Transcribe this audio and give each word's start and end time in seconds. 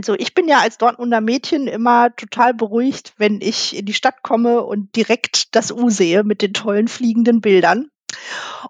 Also 0.00 0.14
ich 0.14 0.32
bin 0.32 0.48
ja 0.48 0.60
als 0.60 0.78
Dortmunder 0.78 1.20
Mädchen 1.20 1.66
immer 1.66 2.16
total 2.16 2.54
beruhigt, 2.54 3.12
wenn 3.18 3.42
ich 3.42 3.76
in 3.76 3.84
die 3.84 3.92
Stadt 3.92 4.22
komme 4.22 4.62
und 4.62 4.96
direkt 4.96 5.54
das 5.54 5.70
U 5.70 5.90
sehe 5.90 6.24
mit 6.24 6.40
den 6.40 6.54
tollen 6.54 6.88
fliegenden 6.88 7.42
Bildern. 7.42 7.90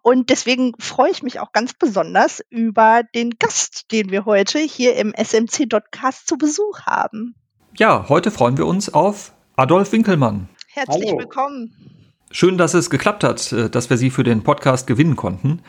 Und 0.02 0.28
deswegen 0.30 0.72
freue 0.80 1.12
ich 1.12 1.22
mich 1.22 1.38
auch 1.38 1.52
ganz 1.52 1.72
besonders 1.72 2.42
über 2.50 3.02
den 3.14 3.38
Gast, 3.38 3.92
den 3.92 4.10
wir 4.10 4.24
heute 4.24 4.58
hier 4.58 4.96
im 4.96 5.14
SMC 5.14 5.68
Dotcast 5.68 6.26
zu 6.26 6.36
Besuch 6.36 6.80
haben. 6.80 7.36
Ja, 7.76 8.08
heute 8.08 8.32
freuen 8.32 8.58
wir 8.58 8.66
uns 8.66 8.92
auf 8.92 9.30
Adolf 9.54 9.92
Winkelmann. 9.92 10.48
Herzlich 10.66 11.10
Hallo. 11.10 11.20
willkommen. 11.20 11.72
Schön, 12.32 12.58
dass 12.58 12.74
es 12.74 12.90
geklappt 12.90 13.22
hat, 13.22 13.52
äh, 13.52 13.70
dass 13.70 13.88
wir 13.88 13.98
Sie 13.98 14.10
für 14.10 14.24
den 14.24 14.42
Podcast 14.42 14.88
gewinnen 14.88 15.14
konnten. 15.14 15.62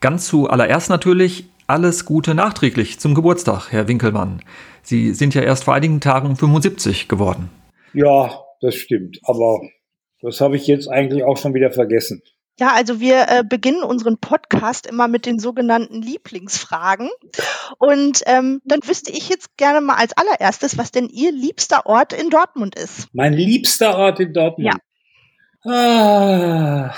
Ganz 0.00 0.26
zuallererst 0.26 0.90
natürlich 0.90 1.48
alles 1.68 2.04
Gute 2.04 2.34
nachträglich 2.34 3.00
zum 3.00 3.14
Geburtstag, 3.14 3.68
Herr 3.70 3.88
Winkelmann. 3.88 4.40
Sie 4.86 5.14
sind 5.14 5.34
ja 5.34 5.42
erst 5.42 5.64
vor 5.64 5.74
einigen 5.74 6.00
Tagen 6.00 6.36
75 6.36 7.08
geworden. 7.08 7.50
Ja, 7.92 8.44
das 8.60 8.76
stimmt. 8.76 9.18
Aber 9.24 9.60
das 10.22 10.40
habe 10.40 10.54
ich 10.54 10.68
jetzt 10.68 10.86
eigentlich 10.86 11.24
auch 11.24 11.36
schon 11.36 11.54
wieder 11.54 11.72
vergessen. 11.72 12.22
Ja, 12.60 12.72
also 12.72 13.00
wir 13.00 13.26
äh, 13.28 13.42
beginnen 13.42 13.82
unseren 13.82 14.18
Podcast 14.18 14.86
immer 14.86 15.08
mit 15.08 15.26
den 15.26 15.40
sogenannten 15.40 16.02
Lieblingsfragen. 16.02 17.10
Und 17.78 18.22
ähm, 18.26 18.62
dann 18.64 18.78
wüsste 18.84 19.10
ich 19.10 19.28
jetzt 19.28 19.56
gerne 19.56 19.80
mal 19.80 19.96
als 19.96 20.12
allererstes, 20.16 20.78
was 20.78 20.92
denn 20.92 21.08
Ihr 21.08 21.32
liebster 21.32 21.86
Ort 21.86 22.12
in 22.12 22.30
Dortmund 22.30 22.76
ist. 22.76 23.08
Mein 23.12 23.32
liebster 23.32 23.98
Ort 23.98 24.20
in 24.20 24.32
Dortmund? 24.32 24.72
Ja. 25.64 25.68
Ah, 25.68 26.94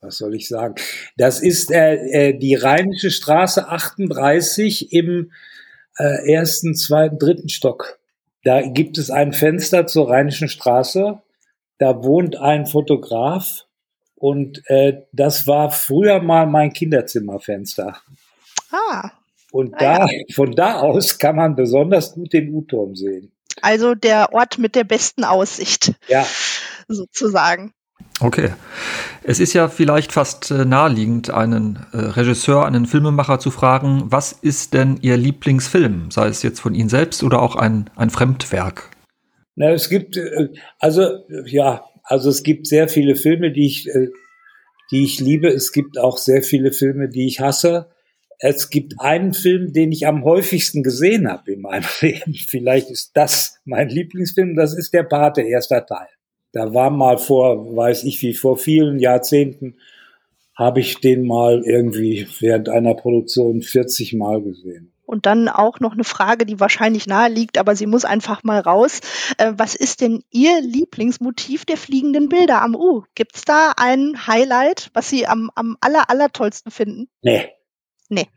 was 0.00 0.16
soll 0.16 0.36
ich 0.36 0.46
sagen? 0.46 0.76
Das 1.16 1.40
ist 1.40 1.72
äh, 1.72 1.94
äh, 2.28 2.38
die 2.38 2.54
Rheinische 2.54 3.10
Straße 3.10 3.68
38 3.68 4.92
im 4.92 5.32
äh, 5.98 6.32
ersten, 6.32 6.74
zweiten, 6.74 7.18
dritten 7.18 7.48
Stock. 7.48 7.98
Da 8.44 8.62
gibt 8.62 8.98
es 8.98 9.10
ein 9.10 9.32
Fenster 9.32 9.86
zur 9.86 10.10
Rheinischen 10.10 10.48
Straße. 10.48 11.20
Da 11.78 12.02
wohnt 12.02 12.36
ein 12.36 12.66
Fotograf 12.66 13.64
und 14.14 14.62
äh, 14.66 15.02
das 15.12 15.46
war 15.46 15.70
früher 15.70 16.20
mal 16.22 16.46
mein 16.46 16.72
Kinderzimmerfenster. 16.72 18.00
Ah. 18.70 19.10
Und 19.50 19.80
da, 19.80 20.06
ja. 20.06 20.08
von 20.34 20.52
da 20.52 20.80
aus 20.80 21.18
kann 21.18 21.36
man 21.36 21.56
besonders 21.56 22.14
gut 22.14 22.32
den 22.32 22.54
U-Turm 22.54 22.94
sehen. 22.94 23.32
Also 23.60 23.94
der 23.94 24.32
Ort 24.32 24.58
mit 24.58 24.74
der 24.74 24.84
besten 24.84 25.24
Aussicht. 25.24 25.92
Ja. 26.08 26.26
Sozusagen. 26.88 27.74
Okay. 28.22 28.50
Es 29.24 29.40
ist 29.40 29.52
ja 29.52 29.68
vielleicht 29.68 30.12
fast 30.12 30.50
äh, 30.50 30.64
naheliegend, 30.64 31.30
einen 31.30 31.78
äh, 31.92 31.98
Regisseur, 31.98 32.66
einen 32.66 32.86
Filmemacher 32.86 33.38
zu 33.38 33.50
fragen, 33.50 34.04
was 34.06 34.32
ist 34.32 34.74
denn 34.74 34.98
Ihr 35.00 35.16
Lieblingsfilm, 35.16 36.10
sei 36.10 36.28
es 36.28 36.42
jetzt 36.42 36.60
von 36.60 36.74
Ihnen 36.74 36.88
selbst 36.88 37.22
oder 37.22 37.42
auch 37.42 37.56
ein, 37.56 37.90
ein 37.96 38.10
Fremdwerk? 38.10 38.90
Na, 39.56 39.70
es 39.70 39.88
gibt, 39.88 40.16
äh, 40.16 40.48
also 40.78 41.24
ja, 41.46 41.84
also 42.04 42.30
es 42.30 42.42
gibt 42.42 42.66
sehr 42.66 42.88
viele 42.88 43.16
Filme, 43.16 43.52
die 43.52 43.66
ich, 43.66 43.88
die 44.90 45.04
ich 45.04 45.20
liebe. 45.20 45.48
Es 45.48 45.72
gibt 45.72 45.98
auch 45.98 46.18
sehr 46.18 46.42
viele 46.42 46.72
Filme, 46.72 47.08
die 47.08 47.26
ich 47.26 47.40
hasse. 47.40 47.86
Es 48.38 48.70
gibt 48.70 48.94
einen 48.98 49.34
Film, 49.34 49.72
den 49.72 49.92
ich 49.92 50.06
am 50.08 50.24
häufigsten 50.24 50.82
gesehen 50.82 51.28
habe 51.28 51.52
in 51.52 51.60
meinem 51.60 51.86
Leben. 52.00 52.34
Vielleicht 52.34 52.90
ist 52.90 53.12
das 53.14 53.60
mein 53.64 53.88
Lieblingsfilm. 53.88 54.56
Das 54.56 54.74
ist 54.74 54.92
der 54.92 55.04
Pate, 55.04 55.42
erster 55.42 55.86
Teil. 55.86 56.08
Da 56.52 56.74
war 56.74 56.90
mal 56.90 57.18
vor, 57.18 57.76
weiß 57.76 58.04
ich 58.04 58.20
wie, 58.22 58.34
vor 58.34 58.56
vielen 58.56 58.98
Jahrzehnten 58.98 59.76
habe 60.54 60.80
ich 60.80 61.00
den 61.00 61.26
mal 61.26 61.62
irgendwie 61.64 62.28
während 62.40 62.68
einer 62.68 62.94
Produktion 62.94 63.62
40 63.62 64.12
Mal 64.14 64.42
gesehen. 64.42 64.92
Und 65.04 65.26
dann 65.26 65.48
auch 65.48 65.80
noch 65.80 65.92
eine 65.92 66.04
Frage, 66.04 66.46
die 66.46 66.60
wahrscheinlich 66.60 67.06
nahe 67.06 67.30
liegt, 67.30 67.58
aber 67.58 67.74
sie 67.74 67.86
muss 67.86 68.04
einfach 68.04 68.44
mal 68.44 68.60
raus. 68.60 69.00
Äh, 69.38 69.52
was 69.56 69.74
ist 69.74 70.00
denn 70.00 70.22
Ihr 70.30 70.60
Lieblingsmotiv 70.60 71.64
der 71.64 71.76
fliegenden 71.76 72.28
Bilder 72.28 72.62
am 72.62 72.74
U? 72.74 73.02
Gibt 73.14 73.36
es 73.36 73.44
da 73.44 73.72
ein 73.76 74.26
Highlight, 74.26 74.90
was 74.94 75.10
Sie 75.10 75.26
am, 75.26 75.50
am 75.54 75.76
aller, 75.80 76.08
aller 76.08 76.30
tollsten 76.30 76.70
finden? 76.70 77.08
Nee. 77.22 77.48
Nee 78.08 78.28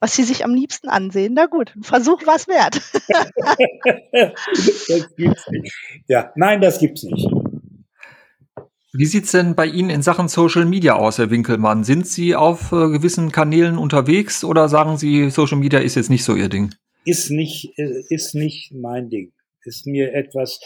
was 0.00 0.14
sie 0.14 0.22
sich 0.22 0.44
am 0.44 0.54
liebsten 0.54 0.88
ansehen. 0.88 1.34
Na 1.34 1.46
gut, 1.46 1.74
ein 1.76 1.82
Versuch 1.82 2.24
war 2.26 2.36
es 2.36 2.46
wert. 2.48 2.80
das 4.88 5.16
gibt's 5.16 5.48
nicht. 5.50 5.74
Ja, 6.06 6.32
nein, 6.36 6.60
das 6.60 6.78
gibt's 6.78 7.02
nicht. 7.02 7.26
Wie 8.92 9.04
sieht's 9.04 9.32
denn 9.32 9.54
bei 9.54 9.66
Ihnen 9.66 9.90
in 9.90 10.02
Sachen 10.02 10.28
Social 10.28 10.64
Media 10.64 10.94
aus, 10.94 11.18
Herr 11.18 11.30
Winkelmann? 11.30 11.84
Sind 11.84 12.06
Sie 12.06 12.34
auf 12.34 12.72
äh, 12.72 12.88
gewissen 12.88 13.32
Kanälen 13.32 13.76
unterwegs 13.76 14.44
oder 14.44 14.68
sagen 14.68 14.96
Sie, 14.96 15.30
Social 15.30 15.58
Media 15.58 15.80
ist 15.80 15.94
jetzt 15.94 16.10
nicht 16.10 16.24
so 16.24 16.34
Ihr 16.34 16.48
Ding? 16.48 16.74
Ist 17.04 17.30
nicht, 17.30 17.72
äh, 17.76 18.02
ist 18.08 18.34
nicht 18.34 18.72
mein 18.72 19.10
Ding. 19.10 19.32
Ist 19.64 19.86
mir 19.86 20.14
etwas, 20.14 20.60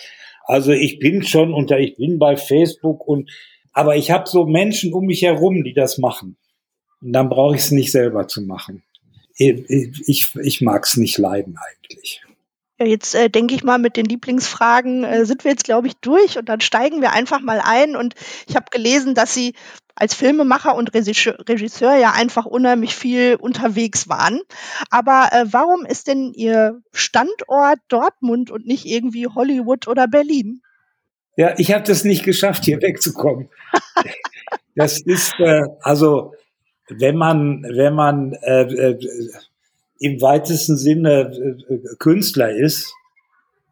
also 0.44 0.70
ich 0.72 1.00
bin 1.00 1.24
schon 1.24 1.52
unter, 1.52 1.80
ich 1.80 1.96
bin 1.96 2.18
bei 2.18 2.36
Facebook 2.36 3.06
und, 3.06 3.30
aber 3.72 3.96
ich 3.96 4.10
habe 4.10 4.28
so 4.28 4.46
Menschen 4.46 4.92
um 4.92 5.06
mich 5.06 5.22
herum, 5.22 5.64
die 5.64 5.74
das 5.74 5.98
machen. 5.98 6.36
Und 7.00 7.12
dann 7.12 7.28
brauche 7.28 7.56
ich 7.56 7.62
es 7.62 7.70
nicht 7.72 7.90
selber 7.90 8.28
zu 8.28 8.42
machen 8.42 8.84
ich, 9.36 10.34
ich 10.36 10.60
mag 10.60 10.84
es 10.84 10.96
nicht 10.96 11.18
leiden 11.18 11.56
eigentlich. 11.58 12.22
Ja, 12.78 12.86
jetzt 12.86 13.14
äh, 13.14 13.30
denke 13.30 13.54
ich 13.54 13.62
mal, 13.62 13.78
mit 13.78 13.96
den 13.96 14.06
Lieblingsfragen 14.06 15.04
äh, 15.04 15.24
sind 15.24 15.44
wir 15.44 15.52
jetzt, 15.52 15.64
glaube 15.64 15.86
ich, 15.86 15.96
durch 15.98 16.38
und 16.38 16.48
dann 16.48 16.60
steigen 16.60 17.00
wir 17.00 17.12
einfach 17.12 17.40
mal 17.40 17.60
ein. 17.62 17.96
Und 17.96 18.14
ich 18.48 18.56
habe 18.56 18.66
gelesen, 18.70 19.14
dass 19.14 19.34
Sie 19.34 19.54
als 19.94 20.14
Filmemacher 20.14 20.74
und 20.74 20.94
Regisseur, 20.94 21.96
ja 21.96 22.12
einfach 22.12 22.46
unheimlich 22.46 22.94
viel 22.96 23.36
unterwegs 23.36 24.08
waren. 24.08 24.40
Aber 24.90 25.28
äh, 25.32 25.44
warum 25.50 25.84
ist 25.84 26.08
denn 26.08 26.32
Ihr 26.32 26.80
Standort 26.92 27.78
Dortmund 27.88 28.50
und 28.50 28.66
nicht 28.66 28.86
irgendwie 28.86 29.26
Hollywood 29.28 29.86
oder 29.86 30.08
Berlin? 30.08 30.62
Ja, 31.36 31.54
ich 31.58 31.72
habe 31.72 31.84
das 31.84 32.04
nicht 32.04 32.24
geschafft, 32.24 32.64
hier 32.64 32.80
wegzukommen. 32.82 33.48
das 34.74 35.00
ist 35.00 35.34
äh, 35.38 35.62
also 35.80 36.34
wenn 36.98 37.16
man, 37.16 37.62
wenn 37.62 37.94
man 37.94 38.32
äh, 38.42 38.62
äh, 38.62 38.98
im 40.00 40.20
weitesten 40.20 40.76
Sinne 40.76 41.32
äh, 41.68 41.96
Künstler 41.98 42.54
ist, 42.54 42.92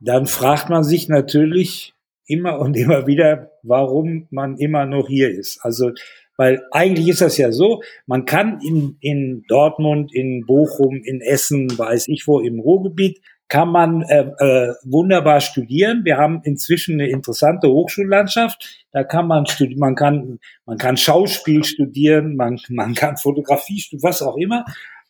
dann 0.01 0.27
fragt 0.27 0.71
man 0.71 0.85
sich 0.85 1.09
natürlich 1.09 1.95
immer 2.27 2.59
und 2.59 2.77
immer 2.77 3.07
wieder, 3.07 3.51
warum 3.63 4.27
man 4.31 4.57
immer 4.57 4.87
noch 4.87 5.09
hier 5.09 5.31
ist. 5.31 5.59
Also, 5.63 5.93
weil 6.37 6.63
eigentlich 6.71 7.09
ist 7.09 7.21
das 7.21 7.37
ja 7.37 7.53
so, 7.53 7.83
man 8.07 8.25
kann 8.25 8.61
in, 8.63 8.97
in 9.01 9.45
Dortmund, 9.49 10.15
in 10.15 10.47
Bochum, 10.47 11.03
in 11.05 11.21
Essen, 11.21 11.77
weiß 11.77 12.09
ich 12.09 12.27
wo, 12.27 12.41
im 12.41 12.61
Ruhrgebiet, 12.61 13.21
kann 13.51 13.71
man 13.71 14.03
äh, 14.03 14.21
äh, 14.39 14.75
wunderbar 14.85 15.41
studieren. 15.41 16.05
Wir 16.05 16.17
haben 16.17 16.41
inzwischen 16.45 16.95
eine 16.95 17.11
interessante 17.11 17.69
Hochschullandschaft. 17.69 18.87
Da 18.93 19.03
kann 19.03 19.27
man 19.27 19.45
studieren, 19.47 19.81
man 19.81 19.97
kann, 19.97 20.39
man 20.67 20.79
kann 20.79 20.97
Schauspiel 20.97 21.65
studieren, 21.65 22.37
man, 22.37 22.61
man 22.69 22.95
kann 22.95 23.17
Fotografie 23.17 23.81
studieren, 23.81 24.09
was 24.09 24.23
auch 24.23 24.37
immer. 24.37 24.65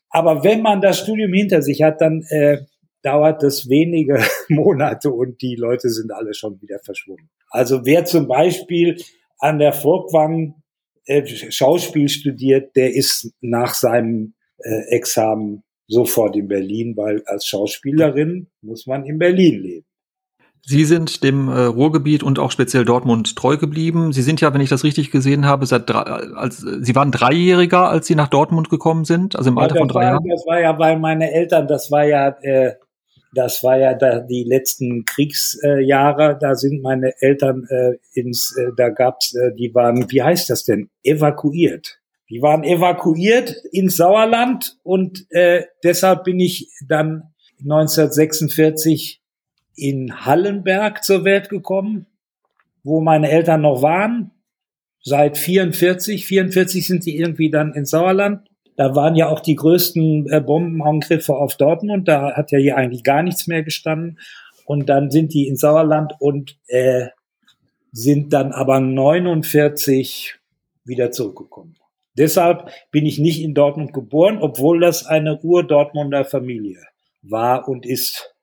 Aber 0.08 0.42
wenn 0.42 0.62
man 0.62 0.80
das 0.80 1.00
Studium 1.00 1.34
hinter 1.34 1.60
sich 1.60 1.82
hat, 1.82 2.00
dann 2.00 2.22
äh, 2.30 2.62
dauert 3.02 3.42
es 3.42 3.68
wenige 3.68 4.24
Monate 4.48 5.10
und 5.10 5.42
die 5.42 5.54
Leute 5.54 5.90
sind 5.90 6.10
alle 6.10 6.32
schon 6.32 6.60
wieder 6.62 6.78
verschwunden. 6.78 7.28
Also 7.50 7.84
wer 7.84 8.06
zum 8.06 8.26
Beispiel 8.26 8.96
an 9.38 9.58
der 9.58 9.74
Volkwang 9.74 10.54
äh, 11.04 11.26
Schauspiel 11.26 12.08
studiert, 12.08 12.74
der 12.74 12.94
ist 12.94 13.34
nach 13.42 13.74
seinem 13.74 14.32
äh, 14.58 14.96
Examen 14.96 15.62
sofort 15.90 16.36
in 16.36 16.48
Berlin, 16.48 16.96
weil 16.96 17.22
als 17.26 17.46
Schauspielerin 17.46 18.46
muss 18.62 18.86
man 18.86 19.04
in 19.04 19.18
Berlin 19.18 19.60
leben. 19.60 19.86
Sie 20.62 20.84
sind 20.84 21.24
dem 21.24 21.48
äh, 21.48 21.62
Ruhrgebiet 21.62 22.22
und 22.22 22.38
auch 22.38 22.50
speziell 22.50 22.84
Dortmund 22.84 23.34
treu 23.34 23.56
geblieben. 23.56 24.12
Sie 24.12 24.22
sind 24.22 24.40
ja, 24.40 24.52
wenn 24.52 24.60
ich 24.60 24.68
das 24.68 24.84
richtig 24.84 25.10
gesehen 25.10 25.46
habe, 25.46 25.64
seit 25.66 25.88
drei, 25.88 26.02
als 26.02 26.58
Sie 26.58 26.94
waren 26.94 27.10
Dreijähriger, 27.12 27.88
als 27.88 28.06
Sie 28.06 28.14
nach 28.14 28.28
Dortmund 28.28 28.68
gekommen 28.68 29.04
sind, 29.04 29.36
also 29.36 29.50
im 29.50 29.56
ja, 29.56 29.62
Alter 29.62 29.76
von 29.76 29.88
drei 29.88 30.00
war, 30.00 30.12
Jahren. 30.12 30.28
Das 30.28 30.46
war 30.46 30.60
ja, 30.60 30.78
weil 30.78 30.98
meine 30.98 31.32
Eltern, 31.32 31.66
das 31.66 31.90
war 31.90 32.04
ja, 32.04 32.36
äh, 32.42 32.74
das 33.34 33.64
war 33.64 33.78
ja 33.78 33.94
da 33.94 34.20
die 34.20 34.44
letzten 34.44 35.04
Kriegsjahre. 35.04 36.36
da 36.38 36.54
sind 36.54 36.82
meine 36.82 37.12
Eltern 37.20 37.66
äh, 37.68 37.92
ins, 38.12 38.54
äh, 38.58 38.70
da 38.76 38.90
gab's, 38.90 39.34
äh, 39.34 39.54
die 39.54 39.74
waren, 39.74 40.10
wie 40.10 40.22
heißt 40.22 40.50
das 40.50 40.64
denn, 40.64 40.90
evakuiert. 41.02 41.99
Die 42.30 42.42
waren 42.42 42.62
evakuiert 42.62 43.56
ins 43.72 43.96
Sauerland 43.96 44.78
und 44.84 45.26
äh, 45.30 45.64
deshalb 45.82 46.24
bin 46.24 46.38
ich 46.38 46.68
dann 46.86 47.24
1946 47.60 49.20
in 49.74 50.24
Hallenberg 50.24 51.02
zur 51.02 51.24
Welt 51.24 51.48
gekommen, 51.48 52.06
wo 52.84 53.00
meine 53.00 53.30
Eltern 53.30 53.62
noch 53.62 53.82
waren. 53.82 54.30
Seit 55.02 55.38
44, 55.38 56.26
44 56.26 56.86
sind 56.86 57.02
sie 57.02 57.16
irgendwie 57.16 57.50
dann 57.50 57.74
ins 57.74 57.90
Sauerland. 57.90 58.46
Da 58.76 58.94
waren 58.94 59.16
ja 59.16 59.28
auch 59.28 59.40
die 59.40 59.56
größten 59.56 60.30
äh, 60.30 60.40
Bombenangriffe 60.40 61.34
auf 61.34 61.56
Dortmund. 61.56 62.06
Da 62.06 62.36
hat 62.36 62.52
ja 62.52 62.58
hier 62.58 62.76
eigentlich 62.76 63.02
gar 63.02 63.22
nichts 63.22 63.46
mehr 63.46 63.62
gestanden. 63.62 64.20
Und 64.66 64.88
dann 64.88 65.10
sind 65.10 65.34
die 65.34 65.48
ins 65.48 65.60
Sauerland 65.60 66.12
und 66.20 66.58
äh, 66.68 67.08
sind 67.92 68.32
dann 68.32 68.52
aber 68.52 68.78
49 68.78 70.38
wieder 70.84 71.10
zurückgekommen. 71.10 71.79
Deshalb 72.20 72.70
bin 72.90 73.06
ich 73.06 73.18
nicht 73.18 73.42
in 73.42 73.54
Dortmund 73.54 73.94
geboren, 73.94 74.38
obwohl 74.42 74.78
das 74.78 75.06
eine 75.06 75.40
Ur-Dortmunder 75.40 76.26
Familie 76.26 76.82
war 77.22 77.66
und 77.66 77.86
ist. 77.86 78.34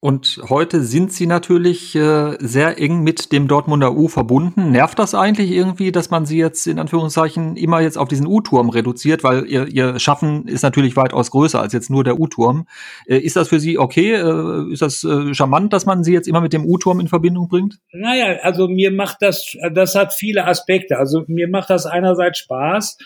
Und 0.00 0.40
heute 0.48 0.82
sind 0.84 1.12
sie 1.12 1.26
natürlich 1.26 1.96
äh, 1.96 2.36
sehr 2.38 2.78
eng 2.78 3.02
mit 3.02 3.32
dem 3.32 3.48
Dortmunder 3.48 3.96
U 3.96 4.06
verbunden. 4.06 4.70
Nervt 4.70 4.96
das 4.96 5.12
eigentlich 5.12 5.50
irgendwie, 5.50 5.90
dass 5.90 6.10
man 6.10 6.24
sie 6.24 6.38
jetzt 6.38 6.68
in 6.68 6.78
Anführungszeichen 6.78 7.56
immer 7.56 7.80
jetzt 7.80 7.98
auf 7.98 8.06
diesen 8.06 8.28
U-Turm 8.28 8.70
reduziert, 8.70 9.24
weil 9.24 9.46
ihr, 9.46 9.66
ihr 9.66 9.98
Schaffen 9.98 10.46
ist 10.46 10.62
natürlich 10.62 10.94
weitaus 10.94 11.32
größer 11.32 11.60
als 11.60 11.72
jetzt 11.72 11.90
nur 11.90 12.04
der 12.04 12.20
U-Turm. 12.20 12.68
Äh, 13.06 13.16
ist 13.16 13.34
das 13.34 13.48
für 13.48 13.58
Sie 13.58 13.76
okay? 13.76 14.14
Äh, 14.14 14.72
ist 14.72 14.82
das 14.82 15.02
äh, 15.02 15.34
charmant, 15.34 15.72
dass 15.72 15.84
man 15.84 16.04
sie 16.04 16.12
jetzt 16.12 16.28
immer 16.28 16.40
mit 16.40 16.52
dem 16.52 16.64
U-Turm 16.64 17.00
in 17.00 17.08
Verbindung 17.08 17.48
bringt? 17.48 17.80
Naja, 17.90 18.38
also 18.42 18.68
mir 18.68 18.92
macht 18.92 19.16
das, 19.20 19.56
das 19.74 19.96
hat 19.96 20.14
viele 20.14 20.46
Aspekte. 20.46 20.96
Also 20.96 21.24
mir 21.26 21.48
macht 21.48 21.70
das 21.70 21.86
einerseits 21.86 22.38
Spaß. 22.38 22.98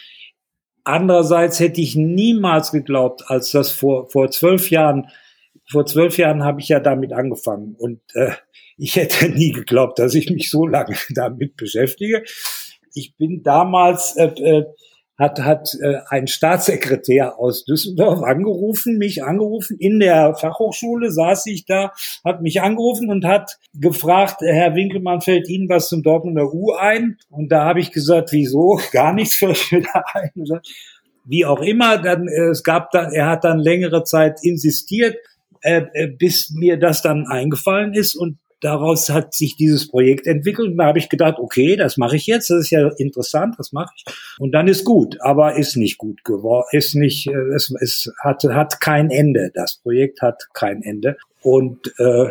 Andererseits 0.84 1.58
hätte 1.58 1.80
ich 1.80 1.96
niemals 1.96 2.70
geglaubt, 2.70 3.22
als 3.28 3.50
das 3.52 3.70
vor, 3.70 4.10
vor 4.10 4.30
zwölf 4.30 4.70
Jahren 4.70 5.06
vor 5.72 5.86
zwölf 5.86 6.18
Jahren 6.18 6.44
habe 6.44 6.60
ich 6.60 6.68
ja 6.68 6.80
damit 6.80 7.12
angefangen 7.12 7.74
und 7.78 8.00
äh, 8.14 8.32
ich 8.76 8.96
hätte 8.96 9.28
nie 9.28 9.52
geglaubt, 9.52 9.98
dass 9.98 10.14
ich 10.14 10.30
mich 10.30 10.50
so 10.50 10.66
lange 10.66 10.96
damit 11.14 11.56
beschäftige. 11.56 12.22
Ich 12.94 13.16
bin 13.16 13.42
damals, 13.42 14.16
äh, 14.16 14.26
äh, 14.26 14.64
hat, 15.18 15.40
hat 15.40 15.68
äh, 15.80 15.98
ein 16.08 16.26
Staatssekretär 16.26 17.38
aus 17.38 17.64
Düsseldorf 17.64 18.22
angerufen, 18.22 18.98
mich 18.98 19.22
angerufen, 19.22 19.76
in 19.78 20.00
der 20.00 20.34
Fachhochschule 20.34 21.12
saß 21.12 21.46
ich 21.46 21.64
da, 21.64 21.92
hat 22.24 22.42
mich 22.42 22.60
angerufen 22.60 23.10
und 23.10 23.24
hat 23.24 23.58
gefragt, 23.74 24.40
Herr 24.40 24.74
Winkelmann, 24.74 25.20
fällt 25.20 25.48
Ihnen 25.48 25.68
was 25.68 25.88
zum 25.88 26.02
Dortmunder 26.02 26.52
U 26.52 26.72
ein? 26.72 27.18
Und 27.30 27.52
da 27.52 27.64
habe 27.64 27.80
ich 27.80 27.92
gesagt, 27.92 28.32
wieso? 28.32 28.80
Gar 28.92 29.12
nichts 29.14 29.36
fällt 29.36 29.70
mir 29.70 29.82
da 29.82 30.02
ein. 30.14 30.32
Wie 31.24 31.44
auch 31.44 31.60
immer, 31.60 31.98
dann, 31.98 32.26
äh, 32.26 32.50
es 32.50 32.64
gab 32.64 32.90
dann, 32.90 33.12
er 33.12 33.28
hat 33.28 33.44
dann 33.44 33.60
längere 33.60 34.02
Zeit 34.04 34.40
insistiert, 34.42 35.16
äh, 35.62 35.84
äh, 35.94 36.08
bis 36.08 36.50
mir 36.50 36.76
das 36.76 37.02
dann 37.02 37.26
eingefallen 37.26 37.94
ist 37.94 38.14
und 38.14 38.38
daraus 38.60 39.10
hat 39.10 39.34
sich 39.34 39.56
dieses 39.56 39.88
Projekt 39.88 40.26
entwickelt. 40.26 40.70
Und 40.70 40.78
da 40.78 40.86
habe 40.86 40.98
ich 40.98 41.08
gedacht, 41.08 41.38
okay, 41.38 41.76
das 41.76 41.96
mache 41.96 42.16
ich 42.16 42.26
jetzt, 42.26 42.50
das 42.50 42.60
ist 42.60 42.70
ja 42.70 42.88
interessant, 42.96 43.56
das 43.58 43.72
mache 43.72 43.92
ich. 43.96 44.04
Und 44.38 44.52
dann 44.52 44.68
ist 44.68 44.84
gut, 44.84 45.20
aber 45.20 45.56
ist 45.56 45.76
nicht 45.76 45.98
gut 45.98 46.24
geworden, 46.24 46.66
ist 46.70 46.94
nicht, 46.94 47.26
äh, 47.26 47.54
es, 47.54 47.74
es 47.80 48.12
hat, 48.22 48.44
hat 48.44 48.80
kein 48.80 49.10
Ende, 49.10 49.50
das 49.54 49.80
Projekt 49.82 50.22
hat 50.22 50.48
kein 50.54 50.82
Ende. 50.82 51.16
Und 51.42 51.92
äh, 51.98 52.30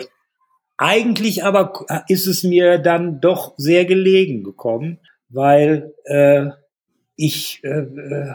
eigentlich 0.78 1.44
aber 1.44 1.86
ist 2.08 2.28
es 2.28 2.44
mir 2.44 2.80
dann 2.80 3.22
doch 3.22 3.54
sehr 3.58 3.86
gelegen 3.86 4.44
gekommen, 4.44 5.00
weil 5.30 5.94
äh, 6.06 6.48
ich 7.16 7.60
äh, 7.64 7.82
äh 7.82 8.34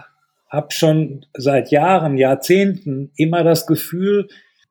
habe 0.48 0.72
schon 0.72 1.26
seit 1.36 1.70
Jahren, 1.70 2.16
Jahrzehnten 2.16 3.10
immer 3.16 3.42
das 3.42 3.66
Gefühl, 3.66 4.28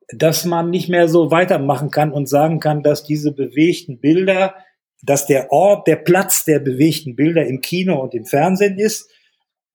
dass 0.08 0.44
man 0.44 0.70
nicht 0.70 0.88
mehr 0.88 1.08
so 1.08 1.30
weitermachen 1.30 1.90
kann 1.90 2.12
und 2.12 2.28
sagen 2.28 2.60
kann, 2.60 2.82
dass 2.82 3.04
diese 3.04 3.32
bewegten 3.32 3.98
Bilder, 3.98 4.54
dass 5.02 5.26
der 5.26 5.50
Ort, 5.52 5.86
der 5.88 5.96
Platz 5.96 6.44
der 6.44 6.60
bewegten 6.60 7.16
Bilder 7.16 7.46
im 7.46 7.60
Kino 7.60 8.00
und 8.00 8.14
im 8.14 8.24
Fernsehen 8.24 8.78
ist. 8.78 9.10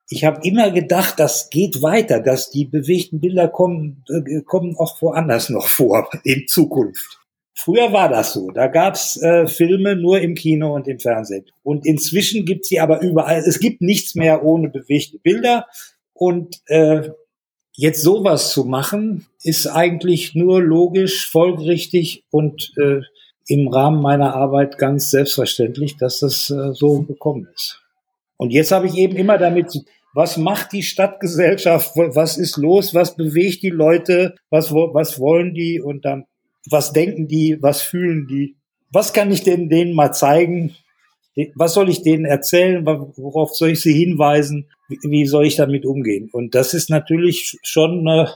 Ich 0.09 0.25
habe 0.25 0.45
immer 0.45 0.71
gedacht, 0.71 1.19
das 1.19 1.49
geht 1.49 1.81
weiter, 1.81 2.19
dass 2.19 2.49
die 2.49 2.65
bewegten 2.65 3.19
Bilder 3.19 3.47
kommen, 3.47 4.03
äh, 4.09 4.41
kommen 4.41 4.75
auch 4.77 5.01
woanders 5.01 5.49
noch 5.49 5.67
vor 5.67 6.09
in 6.23 6.47
Zukunft. 6.47 7.19
Früher 7.53 7.93
war 7.93 8.09
das 8.09 8.33
so. 8.33 8.49
Da 8.49 8.67
gab's 8.67 9.21
äh, 9.21 9.47
Filme 9.47 9.95
nur 9.95 10.19
im 10.19 10.35
Kino 10.35 10.73
und 10.73 10.87
im 10.87 10.99
Fernsehen. 10.99 11.45
Und 11.61 11.85
inzwischen 11.85 12.45
gibt's 12.45 12.69
sie 12.69 12.79
aber 12.79 13.01
überall. 13.01 13.39
Es 13.39 13.59
gibt 13.59 13.81
nichts 13.81 14.15
mehr 14.15 14.43
ohne 14.43 14.69
bewegte 14.69 15.19
Bilder. 15.19 15.67
Und 16.13 16.61
äh, 16.67 17.09
Jetzt 17.81 18.03
sowas 18.03 18.51
zu 18.51 18.65
machen, 18.65 19.25
ist 19.41 19.65
eigentlich 19.65 20.35
nur 20.35 20.61
logisch, 20.61 21.27
folgerichtig 21.27 22.23
und 22.29 22.73
äh, 22.77 22.99
im 23.47 23.69
Rahmen 23.69 24.03
meiner 24.03 24.35
Arbeit 24.35 24.77
ganz 24.77 25.09
selbstverständlich, 25.09 25.97
dass 25.97 26.19
das 26.19 26.51
äh, 26.51 26.73
so 26.73 27.01
gekommen 27.01 27.47
ist. 27.55 27.81
Und 28.37 28.51
jetzt 28.51 28.71
habe 28.71 28.85
ich 28.85 28.97
eben 28.97 29.15
immer 29.15 29.39
damit, 29.39 29.83
was 30.13 30.37
macht 30.37 30.73
die 30.73 30.83
Stadtgesellschaft, 30.83 31.95
was 31.95 32.37
ist 32.37 32.57
los, 32.57 32.93
was 32.93 33.15
bewegt 33.15 33.63
die 33.63 33.71
Leute, 33.71 34.35
was, 34.51 34.71
was 34.71 35.19
wollen 35.19 35.55
die? 35.55 35.81
Und 35.81 36.05
dann, 36.05 36.25
was 36.69 36.93
denken 36.93 37.27
die, 37.27 37.57
was 37.63 37.81
fühlen 37.81 38.27
die, 38.27 38.57
was 38.91 39.11
kann 39.11 39.31
ich 39.31 39.41
denn 39.41 39.69
denen 39.69 39.95
mal 39.95 40.11
zeigen, 40.11 40.75
was 41.55 41.73
soll 41.73 41.89
ich 41.89 42.03
denen 42.03 42.25
erzählen, 42.25 42.85
worauf 42.85 43.55
soll 43.55 43.69
ich 43.69 43.81
sie 43.81 43.93
hinweisen, 43.93 44.69
wie 44.87 45.25
soll 45.25 45.45
ich 45.45 45.55
damit 45.55 45.85
umgehen? 45.85 46.29
Und 46.31 46.55
das 46.55 46.73
ist 46.73 46.89
natürlich 46.89 47.57
schon 47.63 48.07
eine, 48.07 48.33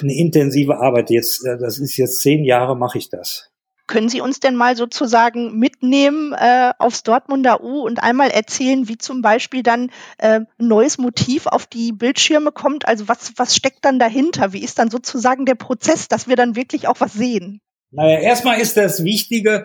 eine 0.00 0.16
intensive 0.16 0.78
Arbeit. 0.78 1.10
Jetzt, 1.10 1.46
äh, 1.46 1.56
das 1.58 1.78
ist 1.78 1.96
jetzt 1.96 2.20
zehn 2.20 2.44
Jahre 2.44 2.76
mache 2.76 2.98
ich 2.98 3.08
das. 3.10 3.50
Können 3.86 4.08
Sie 4.08 4.20
uns 4.20 4.38
denn 4.38 4.54
mal 4.54 4.76
sozusagen 4.76 5.58
mitnehmen 5.58 6.32
äh, 6.32 6.70
aufs 6.78 7.02
Dortmunder 7.02 7.64
U 7.64 7.80
und 7.80 8.00
einmal 8.00 8.30
erzählen, 8.30 8.86
wie 8.86 8.98
zum 8.98 9.20
Beispiel 9.20 9.64
dann 9.64 9.90
äh, 10.18 10.40
ein 10.40 10.46
neues 10.58 10.98
Motiv 10.98 11.48
auf 11.48 11.66
die 11.66 11.90
Bildschirme 11.90 12.52
kommt? 12.52 12.86
Also 12.86 13.08
was, 13.08 13.32
was 13.34 13.56
steckt 13.56 13.84
dann 13.84 13.98
dahinter? 13.98 14.52
Wie 14.52 14.62
ist 14.62 14.78
dann 14.78 14.90
sozusagen 14.90 15.44
der 15.44 15.56
Prozess, 15.56 16.06
dass 16.06 16.28
wir 16.28 16.36
dann 16.36 16.54
wirklich 16.54 16.86
auch 16.86 17.00
was 17.00 17.14
sehen? 17.14 17.60
Naja, 17.90 18.20
erstmal 18.20 18.60
ist 18.60 18.76
das 18.76 19.02
Wichtige, 19.02 19.64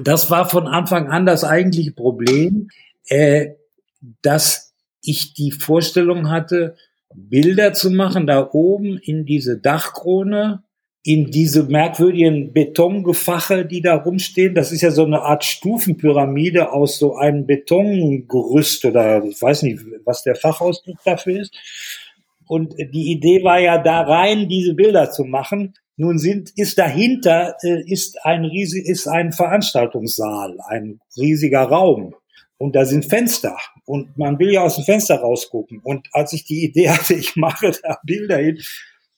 das 0.00 0.30
war 0.30 0.48
von 0.48 0.66
Anfang 0.66 1.08
an 1.08 1.26
das 1.26 1.44
eigentliche 1.44 1.92
Problem, 1.92 2.68
äh, 3.08 3.50
dass 4.22 4.74
ich 5.02 5.34
die 5.34 5.52
Vorstellung 5.52 6.30
hatte, 6.30 6.76
Bilder 7.14 7.72
zu 7.72 7.90
machen, 7.90 8.26
da 8.26 8.50
oben 8.52 8.98
in 8.98 9.24
diese 9.24 9.58
Dachkrone, 9.58 10.64
in 11.04 11.30
diese 11.30 11.64
merkwürdigen 11.64 12.52
Betongefache, 12.52 13.66
die 13.66 13.82
da 13.82 13.94
rumstehen. 13.94 14.54
Das 14.54 14.72
ist 14.72 14.80
ja 14.80 14.90
so 14.90 15.04
eine 15.04 15.20
Art 15.20 15.44
Stufenpyramide 15.44 16.72
aus 16.72 16.98
so 16.98 17.16
einem 17.16 17.46
Betongerüst 17.46 18.86
oder 18.86 19.22
ich 19.22 19.40
weiß 19.40 19.62
nicht, 19.62 19.80
was 20.04 20.22
der 20.22 20.34
Fachausdruck 20.34 20.96
dafür 21.04 21.42
ist. 21.42 21.54
Und 22.46 22.74
die 22.78 23.12
Idee 23.12 23.44
war 23.44 23.60
ja 23.60 23.78
da 23.78 24.00
rein, 24.00 24.48
diese 24.48 24.74
Bilder 24.74 25.10
zu 25.10 25.24
machen. 25.24 25.74
Nun 25.96 26.18
sind, 26.18 26.50
ist 26.56 26.78
dahinter, 26.78 27.56
äh, 27.62 27.82
ist 27.86 28.24
ein 28.24 28.44
riesig, 28.44 28.86
ist 28.86 29.06
ein 29.06 29.32
Veranstaltungssaal, 29.32 30.58
ein 30.68 31.00
riesiger 31.16 31.62
Raum. 31.62 32.14
Und 32.58 32.74
da 32.76 32.84
sind 32.84 33.04
Fenster. 33.04 33.56
Und 33.84 34.16
man 34.16 34.38
will 34.38 34.52
ja 34.52 34.62
aus 34.62 34.76
dem 34.76 34.84
Fenster 34.84 35.16
rausgucken. 35.16 35.80
Und 35.82 36.08
als 36.12 36.32
ich 36.32 36.44
die 36.44 36.64
Idee 36.64 36.90
hatte, 36.90 37.14
ich 37.14 37.36
mache 37.36 37.72
da 37.82 37.98
Bilder 38.04 38.38
hin, 38.38 38.58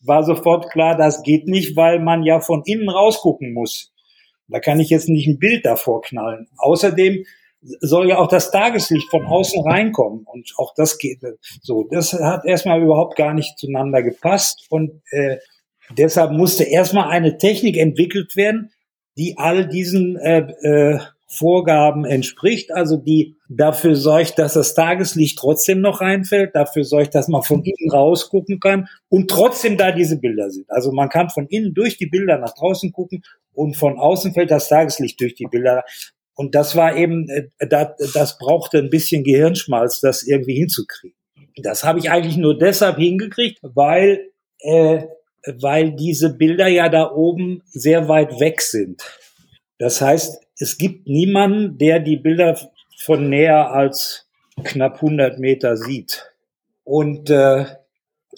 war 0.00 0.22
sofort 0.24 0.70
klar, 0.70 0.96
das 0.96 1.22
geht 1.22 1.46
nicht, 1.46 1.76
weil 1.76 1.98
man 1.98 2.22
ja 2.22 2.40
von 2.40 2.62
innen 2.64 2.88
rausgucken 2.88 3.52
muss. 3.52 3.92
Da 4.48 4.60
kann 4.60 4.78
ich 4.78 4.90
jetzt 4.90 5.08
nicht 5.08 5.26
ein 5.26 5.38
Bild 5.38 5.66
davor 5.66 6.02
knallen. 6.02 6.48
Außerdem 6.58 7.24
soll 7.80 8.08
ja 8.08 8.18
auch 8.18 8.28
das 8.28 8.50
Tageslicht 8.50 9.08
von 9.10 9.24
außen 9.24 9.62
reinkommen. 9.62 10.24
Und 10.24 10.52
auch 10.56 10.72
das 10.76 10.98
geht 10.98 11.20
so. 11.62 11.84
Das 11.90 12.12
hat 12.12 12.44
erstmal 12.44 12.80
überhaupt 12.80 13.16
gar 13.16 13.34
nicht 13.34 13.58
zueinander 13.58 14.02
gepasst. 14.02 14.66
Und 14.70 15.02
äh, 15.10 15.38
deshalb 15.96 16.32
musste 16.32 16.64
erstmal 16.64 17.08
eine 17.08 17.38
Technik 17.38 17.76
entwickelt 17.76 18.36
werden, 18.36 18.70
die 19.16 19.36
all 19.38 19.66
diesen 19.66 20.16
äh, 20.16 20.40
äh, 20.62 20.98
Vorgaben 21.28 22.04
entspricht, 22.04 22.72
also 22.72 22.96
die 22.96 23.36
dafür 23.48 23.96
sorgt, 23.96 24.38
dass 24.38 24.54
das 24.54 24.74
Tageslicht 24.74 25.36
trotzdem 25.36 25.80
noch 25.80 26.00
reinfällt, 26.00 26.54
dafür 26.54 26.84
sorgt, 26.84 27.16
dass 27.16 27.26
man 27.26 27.42
von 27.42 27.64
innen 27.64 27.90
rausgucken 27.90 28.60
kann 28.60 28.88
und 29.08 29.28
trotzdem 29.28 29.76
da 29.76 29.90
diese 29.90 30.20
Bilder 30.20 30.50
sind. 30.50 30.70
Also 30.70 30.92
man 30.92 31.08
kann 31.08 31.28
von 31.28 31.48
innen 31.48 31.74
durch 31.74 31.96
die 31.96 32.06
Bilder 32.06 32.38
nach 32.38 32.54
draußen 32.54 32.92
gucken 32.92 33.22
und 33.52 33.76
von 33.76 33.98
außen 33.98 34.34
fällt 34.34 34.52
das 34.52 34.68
Tageslicht 34.68 35.20
durch 35.20 35.34
die 35.34 35.46
Bilder. 35.50 35.82
Und 36.34 36.54
das 36.54 36.76
war 36.76 36.96
eben, 36.96 37.28
äh, 37.28 37.48
das 37.58 38.38
brauchte 38.38 38.78
ein 38.78 38.90
bisschen 38.90 39.24
Gehirnschmalz, 39.24 40.00
das 40.00 40.22
irgendwie 40.22 40.54
hinzukriegen. 40.54 41.16
Das 41.56 41.82
habe 41.82 41.98
ich 41.98 42.10
eigentlich 42.10 42.36
nur 42.36 42.56
deshalb 42.56 42.98
hingekriegt, 42.98 43.58
weil, 43.62 44.30
äh, 44.60 45.04
weil 45.58 45.92
diese 45.92 46.34
Bilder 46.34 46.66
ja 46.66 46.88
da 46.88 47.10
oben 47.10 47.62
sehr 47.66 48.08
weit 48.08 48.40
weg 48.40 48.60
sind. 48.60 49.02
Das 49.78 50.00
heißt, 50.00 50.42
es 50.58 50.78
gibt 50.78 51.06
niemanden, 51.06 51.78
der 51.78 52.00
die 52.00 52.16
Bilder 52.16 52.58
von 52.98 53.28
näher 53.28 53.72
als 53.72 54.26
knapp 54.64 54.96
100 54.96 55.38
Meter 55.38 55.76
sieht. 55.76 56.32
Und 56.84 57.30
äh, 57.30 57.66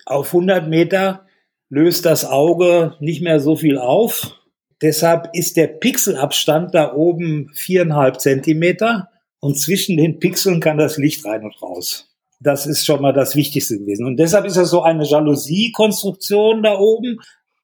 auf 0.05 0.29
100 0.29 0.69
Meter 0.69 1.27
löst 1.69 2.05
das 2.05 2.25
Auge 2.25 2.97
nicht 2.99 3.23
mehr 3.23 3.41
so 3.41 3.57
viel 3.57 3.79
auf. 3.79 4.35
Deshalb 4.81 5.31
ist 5.33 5.57
der 5.57 5.67
Pixelabstand 5.67 6.75
da 6.75 6.95
oben 6.95 7.51
viereinhalb 7.55 8.21
Zentimeter 8.21 9.11
und 9.41 9.59
zwischen 9.59 9.97
den 9.97 10.19
Pixeln 10.19 10.61
kann 10.61 10.79
das 10.79 10.99
Licht 10.99 11.25
rein 11.25 11.45
und 11.45 11.61
raus. 11.63 12.08
Das 12.41 12.67
ist 12.67 12.85
schon 12.87 13.03
mal 13.03 13.13
das 13.13 13.35
Wichtigste 13.35 13.79
gewesen. 13.79 14.07
Und 14.07 14.17
deshalb 14.17 14.45
ist 14.45 14.57
das 14.57 14.71
so 14.71 14.83
eine 14.83 15.05
Jalousie-Konstruktion 15.05 16.63
da 16.63 16.79
oben. 16.79 17.19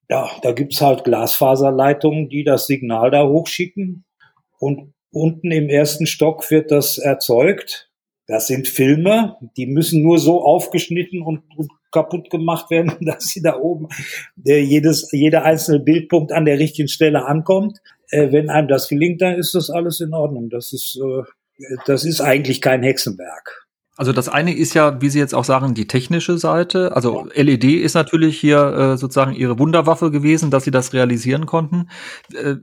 Ja, 0.09 0.31
da 0.43 0.53
gibt's 0.53 0.81
halt 0.81 1.05
Glasfaserleitungen, 1.05 2.29
die 2.29 2.45
das 2.45 2.67
Signal 2.67 3.11
da 3.11 3.27
hochschicken. 3.27 4.05
Und 4.59 4.93
unten 5.13 5.51
im 5.51 5.69
ersten 5.69 6.07
Stock 6.07 6.51
wird 6.51 6.71
das 6.71 6.99
erzeugt. 6.99 7.91
Das 8.27 8.47
sind 8.47 8.69
Filme, 8.69 9.37
die 9.57 9.67
müssen 9.67 10.03
nur 10.03 10.19
so 10.19 10.43
aufgeschnitten 10.43 11.23
und, 11.23 11.43
kaputt 11.93 12.29
gemacht 12.29 12.71
werden, 12.71 12.93
dass 13.01 13.29
sie 13.29 13.41
da 13.41 13.57
oben 13.57 13.89
äh, 14.45 14.59
jedes, 14.59 15.11
jeder 15.13 15.45
einzelne 15.45 15.79
Bildpunkt 15.79 16.33
an 16.33 16.45
der 16.45 16.59
richtigen 16.59 16.89
Stelle 16.89 17.25
ankommt. 17.25 17.79
Äh, 18.11 18.33
wenn 18.33 18.51
einem 18.51 18.69
das 18.69 18.89
gelingt, 18.89 19.23
dann 19.23 19.37
ist 19.37 19.55
das 19.55 19.71
alles 19.71 20.01
in 20.01 20.13
Ordnung. 20.13 20.51
Das 20.51 20.73
ist, 20.73 20.99
äh, 21.01 21.23
das 21.87 22.05
ist 22.05 22.21
eigentlich 22.21 22.61
kein 22.61 22.83
Hexenwerk. 22.83 23.64
Also 23.97 24.13
das 24.13 24.29
eine 24.29 24.53
ist 24.53 24.75
ja, 24.75 25.01
wie 25.01 25.09
Sie 25.09 25.21
jetzt 25.21 25.35
auch 25.35 25.45
sagen, 25.45 25.75
die 25.75 25.87
technische 25.87 26.37
Seite. 26.37 26.97
Also 26.97 27.29
LED 27.33 27.65
ist 27.65 27.95
natürlich 27.95 28.41
hier 28.41 28.59
äh, 28.59 28.97
sozusagen 28.97 29.35
Ihre 29.35 29.61
Wunderwaffe 29.61 30.11
gewesen, 30.11 30.51
dass 30.51 30.65
Sie 30.65 30.73
das 30.73 30.93
realisieren 30.93 31.47
konnten. 31.47 31.89
Äh, 32.33 32.57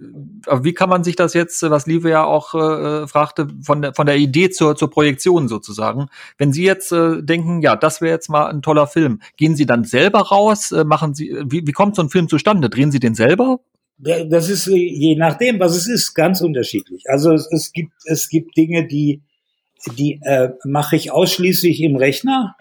aber 0.46 0.66
wie 0.66 0.74
kann 0.74 0.90
man 0.90 1.06
sich 1.06 1.16
das 1.16 1.34
jetzt, 1.34 1.62
was 1.64 1.88
Liebe 1.88 2.10
ja 2.10 2.26
auch 2.26 2.54
äh, 2.54 3.08
fragte, 3.08 3.48
von 3.64 3.82
der, 3.82 3.94
von 3.94 4.08
der 4.08 4.18
Idee 4.18 4.50
zur, 4.50 4.76
zur 4.76 4.90
Projektion 4.90 5.48
sozusagen, 5.48 6.08
wenn 6.38 6.52
Sie 6.52 6.64
jetzt 6.64 6.92
äh, 6.92 7.24
denken, 7.24 7.62
ja, 7.62 7.78
das 7.78 8.02
wäre 8.02 8.12
jetzt 8.12 8.30
mal 8.30 8.48
ein 8.48 8.62
toller 8.62 8.88
Film, 8.88 9.22
gehen 9.38 9.56
Sie 9.56 9.66
dann 9.66 9.86
selber 9.86 10.20
raus? 10.20 10.74
Äh, 10.74 10.84
machen 10.84 11.14
Sie, 11.14 11.34
wie, 11.46 11.66
wie 11.66 11.72
kommt 11.72 11.96
so 11.96 12.02
ein 12.02 12.10
Film 12.10 12.28
zustande? 12.28 12.70
Drehen 12.70 12.92
Sie 12.92 13.00
den 13.00 13.16
selber? 13.16 13.62
Das 13.98 14.50
ist 14.50 14.66
je 14.66 15.16
nachdem, 15.16 15.60
was 15.60 15.78
es 15.78 15.88
ist, 15.88 16.14
ganz 16.14 16.42
unterschiedlich. 16.42 17.04
Also 17.08 17.32
es, 17.32 17.48
es 17.52 17.72
gibt, 17.72 17.94
es 18.06 18.28
gibt 18.30 18.58
Dinge, 18.58 18.88
die 18.88 19.22
die 19.98 20.20
äh, 20.24 20.50
mache 20.64 20.96
ich 20.96 21.12
ausschließlich 21.12 21.82
im 21.82 21.96
Rechner, 21.96 22.56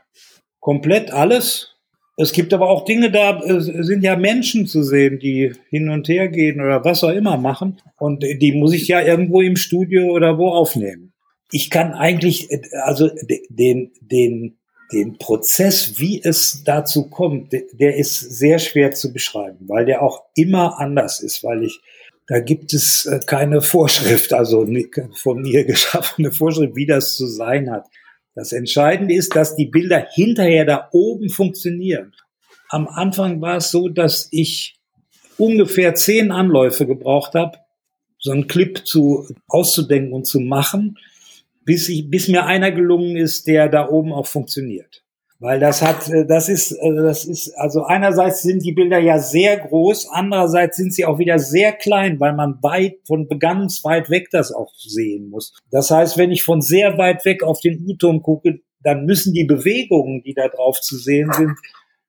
komplett 0.60 1.12
alles. 1.12 1.76
Es 2.16 2.32
gibt 2.32 2.52
aber 2.52 2.68
auch 2.68 2.84
Dinge, 2.84 3.10
da 3.10 3.40
äh, 3.42 3.60
sind 3.60 4.02
ja 4.02 4.16
Menschen 4.16 4.66
zu 4.66 4.82
sehen, 4.82 5.18
die 5.18 5.52
hin 5.70 5.88
und 5.88 6.08
her 6.08 6.28
gehen 6.28 6.60
oder 6.60 6.84
was 6.84 7.02
auch 7.02 7.10
immer 7.10 7.36
machen. 7.36 7.80
Und 7.98 8.22
die 8.22 8.52
muss 8.52 8.74
ich 8.74 8.88
ja 8.88 9.00
irgendwo 9.00 9.40
im 9.40 9.56
Studio 9.56 10.10
oder 10.10 10.38
wo 10.38 10.50
aufnehmen. 10.50 11.12
Ich 11.50 11.70
kann 11.70 11.92
eigentlich, 11.92 12.50
äh, 12.50 12.60
also 12.82 13.10
den, 13.48 13.92
den, 14.00 14.58
den 14.92 15.18
Prozess, 15.18 15.98
wie 15.98 16.20
es 16.22 16.62
dazu 16.64 17.08
kommt, 17.08 17.52
der 17.52 17.96
ist 17.96 18.18
sehr 18.18 18.58
schwer 18.58 18.92
zu 18.92 19.12
beschreiben, 19.12 19.68
weil 19.68 19.86
der 19.86 20.02
auch 20.02 20.24
immer 20.34 20.78
anders 20.78 21.20
ist, 21.20 21.42
weil 21.42 21.64
ich 21.64 21.80
da 22.26 22.40
gibt 22.40 22.72
es 22.72 23.06
äh, 23.06 23.20
keine 23.26 23.60
Vorschrift, 23.60 24.32
also 24.32 24.66
von 25.14 25.42
mir 25.42 25.64
geschaffene 25.66 26.32
Vorschrift, 26.32 26.76
wie 26.76 26.86
das 26.86 27.16
zu 27.16 27.26
sein 27.26 27.70
hat. 27.70 27.86
Das 28.34 28.52
Entscheidende 28.52 29.14
ist, 29.14 29.34
dass 29.34 29.56
die 29.56 29.66
Bilder 29.66 30.06
hinterher 30.12 30.64
da 30.64 30.88
oben 30.92 31.28
funktionieren. 31.28 32.14
Am 32.68 32.86
Anfang 32.86 33.40
war 33.40 33.56
es 33.56 33.70
so, 33.70 33.88
dass 33.88 34.28
ich 34.30 34.78
ungefähr 35.36 35.94
zehn 35.94 36.30
Anläufe 36.30 36.86
gebraucht 36.86 37.34
habe, 37.34 37.58
so 38.18 38.30
einen 38.30 38.46
Clip 38.46 38.86
zu 38.86 39.26
auszudenken 39.48 40.12
und 40.12 40.26
zu 40.26 40.38
machen, 40.40 40.98
bis, 41.64 41.88
ich, 41.88 42.08
bis 42.10 42.28
mir 42.28 42.46
einer 42.46 42.70
gelungen 42.70 43.16
ist, 43.16 43.46
der 43.46 43.68
da 43.68 43.88
oben 43.88 44.12
auch 44.12 44.26
funktioniert. 44.26 45.02
Weil 45.40 45.58
das 45.58 45.80
hat, 45.80 46.06
äh, 46.10 46.26
das 46.26 46.50
ist, 46.50 46.72
äh, 46.72 46.94
das 46.94 47.24
ist, 47.24 47.54
also 47.56 47.84
einerseits 47.84 48.42
sind 48.42 48.62
die 48.62 48.72
Bilder 48.72 48.98
ja 48.98 49.18
sehr 49.18 49.56
groß, 49.56 50.08
andererseits 50.12 50.76
sind 50.76 50.92
sie 50.92 51.06
auch 51.06 51.18
wieder 51.18 51.38
sehr 51.38 51.72
klein, 51.72 52.20
weil 52.20 52.34
man 52.34 52.58
weit, 52.62 52.98
von 53.06 53.26
ganz 53.38 53.82
weit 53.82 54.10
weg 54.10 54.28
das 54.30 54.52
auch 54.52 54.74
sehen 54.76 55.30
muss. 55.30 55.58
Das 55.70 55.90
heißt, 55.90 56.18
wenn 56.18 56.30
ich 56.30 56.42
von 56.42 56.60
sehr 56.60 56.98
weit 56.98 57.24
weg 57.24 57.42
auf 57.42 57.60
den 57.60 57.82
U-Turm 57.88 58.22
gucke, 58.22 58.60
dann 58.82 59.06
müssen 59.06 59.32
die 59.32 59.44
Bewegungen, 59.44 60.22
die 60.22 60.34
da 60.34 60.48
drauf 60.48 60.78
zu 60.80 60.96
sehen 60.96 61.32
sind, 61.32 61.56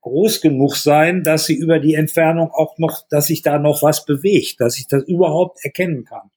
groß 0.01 0.41
genug 0.41 0.75
sein, 0.75 1.23
dass 1.23 1.45
sie 1.45 1.55
über 1.55 1.79
die 1.79 1.93
Entfernung 1.93 2.51
auch 2.51 2.77
noch, 2.77 3.03
dass 3.09 3.27
sich 3.27 3.41
da 3.41 3.59
noch 3.59 3.81
was 3.81 4.05
bewegt, 4.05 4.59
dass 4.59 4.77
ich 4.77 4.87
das 4.87 5.03
überhaupt 5.03 5.63
erkennen 5.63 6.03
kann. 6.03 6.31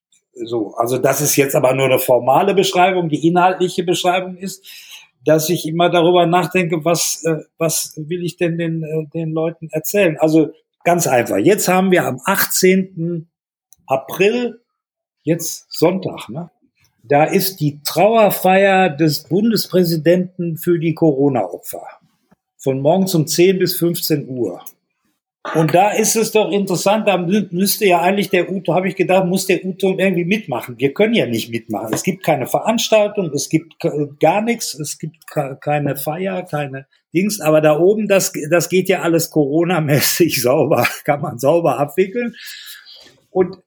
So, 0.45 0.75
also 0.77 0.99
das 0.99 1.21
ist 1.21 1.37
jetzt 1.37 1.55
aber 1.55 1.75
nur 1.75 1.87
eine 1.87 1.99
formale 1.99 2.55
Beschreibung. 2.55 3.09
Die 3.09 3.27
inhaltliche 3.27 3.85
Beschreibung 3.85 4.37
ist, 4.37 4.65
dass 5.25 5.49
ich 5.49 5.67
immer 5.67 5.91
darüber 5.91 6.27
nachdenke, 6.27 6.85
was, 6.85 7.25
äh, 7.25 7.39
was 7.59 7.95
will 7.97 8.25
ich 8.25 8.37
denn 8.37 8.59
den, 8.59 8.83
äh, 8.83 9.07
den 9.13 9.33
Leuten 9.33 9.69
erzählen? 9.71 10.17
Also 10.19 10.53
ganz 10.85 11.07
einfach. 11.07 11.39
Jetzt 11.39 11.69
haben 11.69 11.91
wir 11.91 12.05
am 12.05 12.21
18. 12.25 13.29
April, 13.87 14.61
jetzt 15.23 15.67
Sonntag, 15.71 16.29
ne? 16.29 16.51
Da 17.07 17.25
ist 17.25 17.61
die 17.61 17.83
Trauerfeier 17.83 18.89
des 18.89 19.25
Bundespräsidenten 19.25 20.57
für 20.57 20.79
die 20.79 20.95
Corona-Opfer. 20.95 21.83
Von 22.57 22.81
morgens 22.81 23.15
um 23.15 23.27
10 23.27 23.59
bis 23.59 23.77
15 23.77 24.27
Uhr. 24.27 24.65
Und 25.53 25.75
da 25.75 25.91
ist 25.91 26.17
es 26.17 26.33
doch 26.33 26.51
interessant, 26.51 27.07
da 27.07 27.19
müsste 27.19 27.85
ja 27.85 28.01
eigentlich 28.01 28.31
der 28.31 28.51
UTO, 28.51 28.75
habe 28.75 28.89
ich 28.89 28.97
gedacht, 28.97 29.27
muss 29.27 29.47
der 29.47 29.63
UTO 29.63 29.99
irgendwie 29.99 30.25
mitmachen. 30.25 30.77
Wir 30.79 30.95
können 30.95 31.13
ja 31.13 31.27
nicht 31.27 31.51
mitmachen. 31.51 31.93
Es 31.93 32.03
gibt 32.03 32.25
keine 32.25 32.47
Veranstaltung, 32.47 33.31
es 33.35 33.51
gibt 33.51 33.75
gar 34.21 34.41
nichts, 34.41 34.73
es 34.73 34.99
gibt 34.99 35.27
keine 35.61 35.97
Feier, 35.97 36.45
keine 36.45 36.87
Dings, 37.13 37.41
aber 37.41 37.61
da 37.61 37.79
oben, 37.79 38.09
das, 38.09 38.33
das 38.51 38.71
geht 38.71 38.89
ja 38.89 39.03
alles 39.03 39.31
Corona-mäßig 39.31 40.41
sauber, 40.43 40.87
kann 41.05 41.21
man 41.21 41.39
sauber 41.39 41.79
abwickeln. 41.79 42.35
Und 43.31 43.59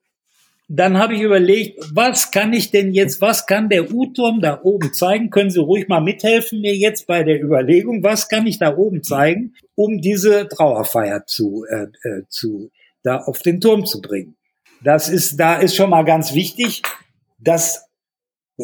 dann 0.68 0.98
habe 0.98 1.14
ich 1.14 1.22
überlegt, 1.22 1.80
was 1.94 2.32
kann 2.32 2.54
ich 2.54 2.72
denn 2.72 2.94
jetzt, 2.94 3.22
was 3.22 3.46
kann 3.46 3.70
der 3.70 3.94
U-Turm 3.94 4.42
da 4.42 4.60
oben 4.64 4.94
zeigen? 4.94 5.30
Können 5.30 5.52
Sie 5.52 5.62
ruhig 5.62 5.88
mal 5.88 6.02
mithelfen 6.02 6.60
mir 6.60 6.76
jetzt 6.76 7.06
bei 7.08 7.24
der 7.24 7.42
Überlegung, 7.42 8.04
was 8.04 8.28
kann 8.28 8.48
ich 8.48 8.58
da 8.58 8.76
oben 8.76 9.04
zeigen, 9.04 9.54
um 9.78 10.02
diese 10.02 10.48
Trauerfeier 10.48 11.26
zu, 11.28 11.64
äh, 11.70 11.86
äh, 12.08 12.24
zu 12.30 12.72
da 13.04 13.20
auf 13.20 13.44
den 13.44 13.62
Turm 13.62 13.86
zu 13.86 14.02
bringen? 14.02 14.36
Das 14.84 15.08
ist, 15.08 15.38
da 15.40 15.56
ist 15.56 15.76
schon 15.76 15.92
mal 15.92 16.04
ganz 16.04 16.34
wichtig, 16.34 16.82
dass 17.40 17.88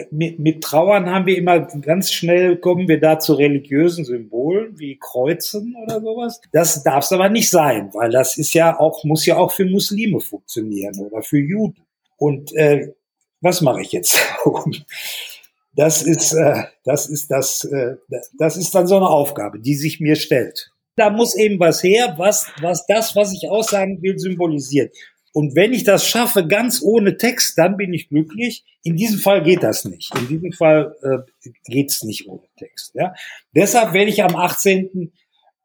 mit, 0.10 0.39
mit 0.39 0.63
Trauern 0.63 1.08
haben 1.08 1.27
wir 1.27 1.38
immer 1.38 1.60
ganz 1.60 2.12
schnell 2.12 2.58
kommen 2.58 2.88
wir 2.88 3.00
da 3.00 3.20
zu 3.20 3.36
religiösen 3.36 4.05
Symbolen 4.05 4.79
wie 4.79 4.98
Kreuzen 5.00 5.75
oder 5.84 6.01
sowas. 6.01 6.41
Das 6.51 6.82
darf 6.82 7.03
es 7.05 7.12
aber 7.12 7.29
nicht 7.29 7.51
sein, 7.51 7.91
weil 7.93 8.10
das 8.10 8.38
ist 8.39 8.55
ja 8.55 8.79
auch 8.79 9.03
muss 9.03 9.25
ja 9.27 9.38
auch 9.38 9.51
für 9.51 9.65
Muslime 9.65 10.20
funktionieren 10.20 11.00
oder 11.00 11.22
für 11.22 11.38
Juden. 11.38 11.86
Und 12.17 12.55
äh, 12.55 12.93
was 13.39 13.62
mache 13.62 13.82
ich 13.82 13.91
jetzt? 13.91 14.20
das 15.75 16.01
ist, 16.01 16.34
äh, 16.34 16.63
das 16.84 17.08
ist 17.08 17.29
das, 17.29 17.63
äh, 17.65 17.98
das 18.39 18.58
ist 18.58 18.74
dann 18.74 18.88
so 18.88 18.96
eine 18.96 19.10
Aufgabe, 19.10 19.60
die 19.60 19.75
sich 19.75 20.00
mir 20.00 20.15
stellt. 20.15 20.73
Da 20.96 21.10
muss 21.10 21.36
eben 21.36 21.60
was 21.60 21.84
her, 21.84 22.16
was, 22.18 22.48
was 22.62 22.86
das, 22.86 23.16
was 23.16 23.34
ich 23.34 23.50
aussagen 23.50 24.02
will, 24.02 24.18
symbolisiert. 24.18 24.96
Und 25.34 25.56
wenn 25.56 25.74
ich 25.74 25.84
das 25.84 26.08
schaffe, 26.08 26.48
ganz 26.48 26.82
ohne 26.84 27.18
Text, 27.18 27.58
dann 27.58 27.76
bin 27.76 27.92
ich 27.92 28.10
glücklich. 28.10 28.64
In 28.84 28.96
diesem 28.96 29.20
Fall 29.20 29.42
geht 29.42 29.64
das 29.64 29.84
nicht. 29.84 30.14
In 30.16 30.28
diesem 30.28 30.52
Fall 30.52 30.96
äh, 31.02 31.50
geht 31.66 31.90
es 31.90 32.04
nicht 32.04 32.28
ohne 32.28 32.48
Text. 32.56 32.94
Ja? 32.94 33.14
Deshalb 33.56 33.94
werde 33.94 34.12
ich 34.12 34.24
am 34.24 34.36
18. 34.36 35.12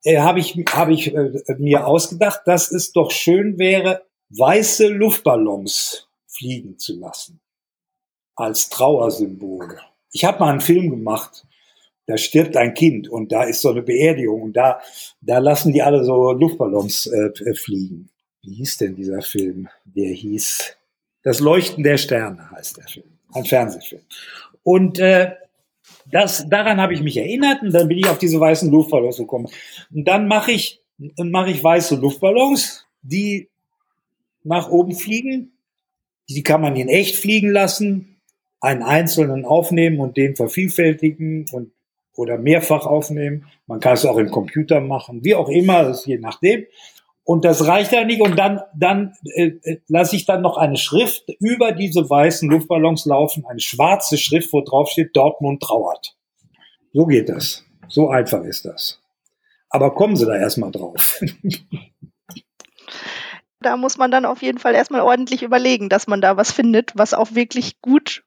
Äh, 0.04 0.18
habe 0.18 0.40
ich, 0.40 0.54
hab 0.72 0.88
ich 0.88 1.14
äh, 1.14 1.30
mir 1.58 1.86
ausgedacht, 1.86 2.42
dass 2.46 2.72
es 2.72 2.92
doch 2.92 3.10
schön 3.10 3.58
wäre, 3.58 4.06
weiße 4.30 4.88
Luftballons 4.88 6.08
fliegen 6.26 6.78
zu 6.78 6.98
lassen. 6.98 7.40
Als 8.36 8.70
Trauersymbol. 8.70 9.78
Ich 10.12 10.24
habe 10.24 10.38
mal 10.38 10.50
einen 10.50 10.60
Film 10.62 10.88
gemacht, 10.90 11.46
da 12.08 12.16
stirbt 12.16 12.56
ein 12.56 12.74
Kind 12.74 13.08
und 13.08 13.30
da 13.30 13.44
ist 13.44 13.60
so 13.60 13.70
eine 13.70 13.82
Beerdigung 13.82 14.42
und 14.42 14.56
da, 14.56 14.80
da 15.20 15.38
lassen 15.38 15.72
die 15.72 15.82
alle 15.82 16.02
so 16.04 16.32
Luftballons 16.32 17.06
äh, 17.06 17.54
fliegen. 17.54 18.08
Wie 18.42 18.54
hieß 18.54 18.78
denn 18.78 18.96
dieser 18.96 19.22
Film? 19.22 19.68
Der 19.84 20.10
hieß 20.10 20.76
Das 21.22 21.38
Leuchten 21.38 21.84
der 21.84 21.98
Sterne 21.98 22.50
heißt 22.50 22.78
der 22.78 22.88
Film. 22.88 23.06
Ein 23.32 23.44
Fernsehfilm. 23.44 24.02
Und 24.62 24.98
äh, 24.98 25.32
das, 26.10 26.48
daran 26.48 26.80
habe 26.80 26.94
ich 26.94 27.02
mich 27.02 27.16
erinnert 27.16 27.62
und 27.62 27.72
dann 27.72 27.86
bin 27.86 27.98
ich 27.98 28.08
auf 28.08 28.18
diese 28.18 28.40
weißen 28.40 28.70
Luftballons 28.70 29.18
gekommen. 29.18 29.48
Und 29.94 30.08
dann 30.08 30.26
mache 30.26 30.50
ich, 30.50 30.80
mache 30.96 31.50
ich 31.50 31.62
weiße 31.62 31.96
Luftballons, 31.96 32.86
die 33.02 33.48
nach 34.42 34.70
oben 34.70 34.94
fliegen 34.94 35.52
die 36.28 36.42
kann 36.42 36.60
man 36.60 36.76
in 36.76 36.88
echt 36.88 37.16
fliegen 37.16 37.50
lassen, 37.50 38.16
einen 38.60 38.82
einzelnen 38.82 39.44
aufnehmen 39.44 40.00
und 40.00 40.16
den 40.16 40.36
vervielfältigen 40.36 41.46
und 41.52 41.72
oder 42.18 42.36
mehrfach 42.36 42.84
aufnehmen. 42.84 43.46
Man 43.66 43.78
kann 43.78 43.94
es 43.94 44.04
auch 44.04 44.16
im 44.18 44.30
Computer 44.30 44.80
machen, 44.80 45.24
wie 45.24 45.36
auch 45.36 45.48
immer, 45.48 45.84
das 45.84 46.04
je 46.04 46.18
nachdem. 46.18 46.66
Und 47.22 47.44
das 47.44 47.66
reicht 47.66 47.92
ja 47.92 48.04
nicht. 48.04 48.20
Und 48.20 48.36
dann, 48.36 48.60
dann 48.74 49.14
äh, 49.36 49.52
äh, 49.62 49.80
lasse 49.86 50.16
ich 50.16 50.26
dann 50.26 50.42
noch 50.42 50.56
eine 50.56 50.76
Schrift 50.76 51.28
über 51.38 51.72
diese 51.72 52.10
weißen 52.10 52.50
Luftballons 52.50 53.06
laufen, 53.06 53.44
eine 53.48 53.60
schwarze 53.60 54.18
Schrift, 54.18 54.52
wo 54.52 54.62
drauf 54.62 54.90
steht, 54.90 55.14
Dortmund 55.14 55.62
trauert. 55.62 56.16
So 56.92 57.06
geht 57.06 57.28
das. 57.28 57.64
So 57.86 58.08
einfach 58.08 58.42
ist 58.42 58.64
das. 58.64 59.00
Aber 59.70 59.94
kommen 59.94 60.16
Sie 60.16 60.26
da 60.26 60.36
erstmal 60.36 60.72
drauf. 60.72 61.20
Da 63.60 63.76
muss 63.76 63.98
man 63.98 64.12
dann 64.12 64.24
auf 64.24 64.40
jeden 64.40 64.58
Fall 64.58 64.76
erstmal 64.76 65.00
ordentlich 65.00 65.42
überlegen, 65.42 65.88
dass 65.88 66.06
man 66.06 66.20
da 66.20 66.36
was 66.36 66.52
findet, 66.52 66.92
was 66.94 67.12
auch 67.12 67.34
wirklich 67.34 67.80
gut 67.80 68.22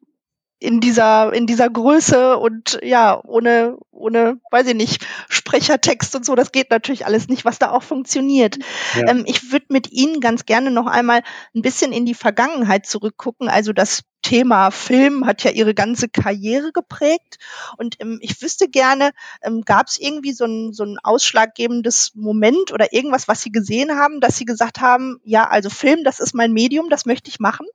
in 0.61 0.79
dieser, 0.79 1.33
in 1.33 1.47
dieser 1.47 1.69
Größe 1.71 2.37
und 2.37 2.79
ja, 2.83 3.19
ohne, 3.25 3.79
ohne, 3.89 4.39
weiß 4.51 4.67
ich 4.67 4.75
nicht, 4.75 5.03
Sprechertext 5.27 6.15
und 6.15 6.23
so, 6.23 6.35
das 6.35 6.51
geht 6.51 6.69
natürlich 6.69 7.07
alles 7.07 7.27
nicht, 7.27 7.45
was 7.45 7.57
da 7.57 7.71
auch 7.71 7.81
funktioniert. 7.81 8.59
Ja. 8.95 9.07
Ähm, 9.07 9.23
ich 9.25 9.51
würde 9.51 9.65
mit 9.69 9.91
Ihnen 9.91 10.21
ganz 10.21 10.45
gerne 10.45 10.69
noch 10.69 10.85
einmal 10.85 11.23
ein 11.55 11.63
bisschen 11.63 11.91
in 11.91 12.05
die 12.05 12.13
Vergangenheit 12.13 12.85
zurückgucken. 12.85 13.49
Also 13.49 13.73
das 13.73 14.03
Thema 14.21 14.69
Film 14.69 15.25
hat 15.25 15.43
ja 15.43 15.49
Ihre 15.49 15.73
ganze 15.73 16.07
Karriere 16.07 16.71
geprägt. 16.71 17.39
Und 17.77 17.95
ähm, 17.99 18.19
ich 18.21 18.39
wüsste 18.39 18.69
gerne, 18.69 19.13
ähm, 19.41 19.63
gab 19.65 19.87
es 19.87 19.99
irgendwie 19.99 20.31
so 20.31 20.45
ein, 20.45 20.73
so 20.73 20.83
ein 20.83 20.97
ausschlaggebendes 21.01 22.11
Moment 22.13 22.71
oder 22.71 22.93
irgendwas, 22.93 23.27
was 23.27 23.41
Sie 23.41 23.51
gesehen 23.51 23.97
haben, 23.97 24.19
dass 24.21 24.37
Sie 24.37 24.45
gesagt 24.45 24.79
haben, 24.79 25.19
ja, 25.23 25.47
also 25.47 25.71
Film, 25.71 26.03
das 26.03 26.19
ist 26.19 26.35
mein 26.35 26.53
Medium, 26.53 26.91
das 26.91 27.07
möchte 27.07 27.31
ich 27.31 27.39
machen? 27.39 27.65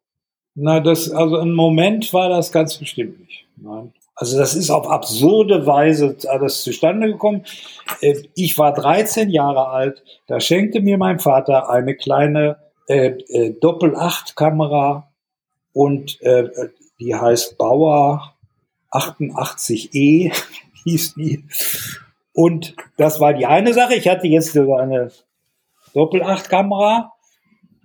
Na, 0.56 0.80
das, 0.80 1.10
also 1.10 1.36
ein 1.36 1.52
Moment 1.52 2.12
war 2.14 2.30
das 2.30 2.50
ganz 2.50 2.78
bestimmt 2.78 3.20
nicht. 3.20 3.46
Nein. 3.56 3.92
Also 4.14 4.38
das 4.38 4.54
ist 4.54 4.70
auf 4.70 4.88
absurde 4.88 5.66
Weise 5.66 6.16
alles 6.28 6.62
zustande 6.62 7.08
gekommen. 7.08 7.44
Äh, 8.00 8.22
ich 8.34 8.56
war 8.56 8.72
13 8.72 9.28
Jahre 9.28 9.68
alt, 9.68 10.02
da 10.26 10.40
schenkte 10.40 10.80
mir 10.80 10.96
mein 10.96 11.18
Vater 11.18 11.68
eine 11.68 11.94
kleine 11.94 12.56
äh, 12.88 13.08
äh, 13.08 13.50
Doppel-8-Kamera 13.60 15.12
und 15.74 16.22
äh, 16.22 16.48
die 16.98 17.14
heißt 17.14 17.58
Bauer 17.58 18.34
88E, 18.90 20.32
hieß 20.84 21.14
die. 21.14 21.44
Und 22.32 22.74
das 22.96 23.20
war 23.20 23.34
die 23.34 23.44
eine 23.44 23.74
Sache. 23.74 23.96
Ich 23.96 24.08
hatte 24.08 24.26
jetzt 24.26 24.54
so 24.54 24.74
eine 24.74 25.10
Doppel-8-Kamera 25.92 27.12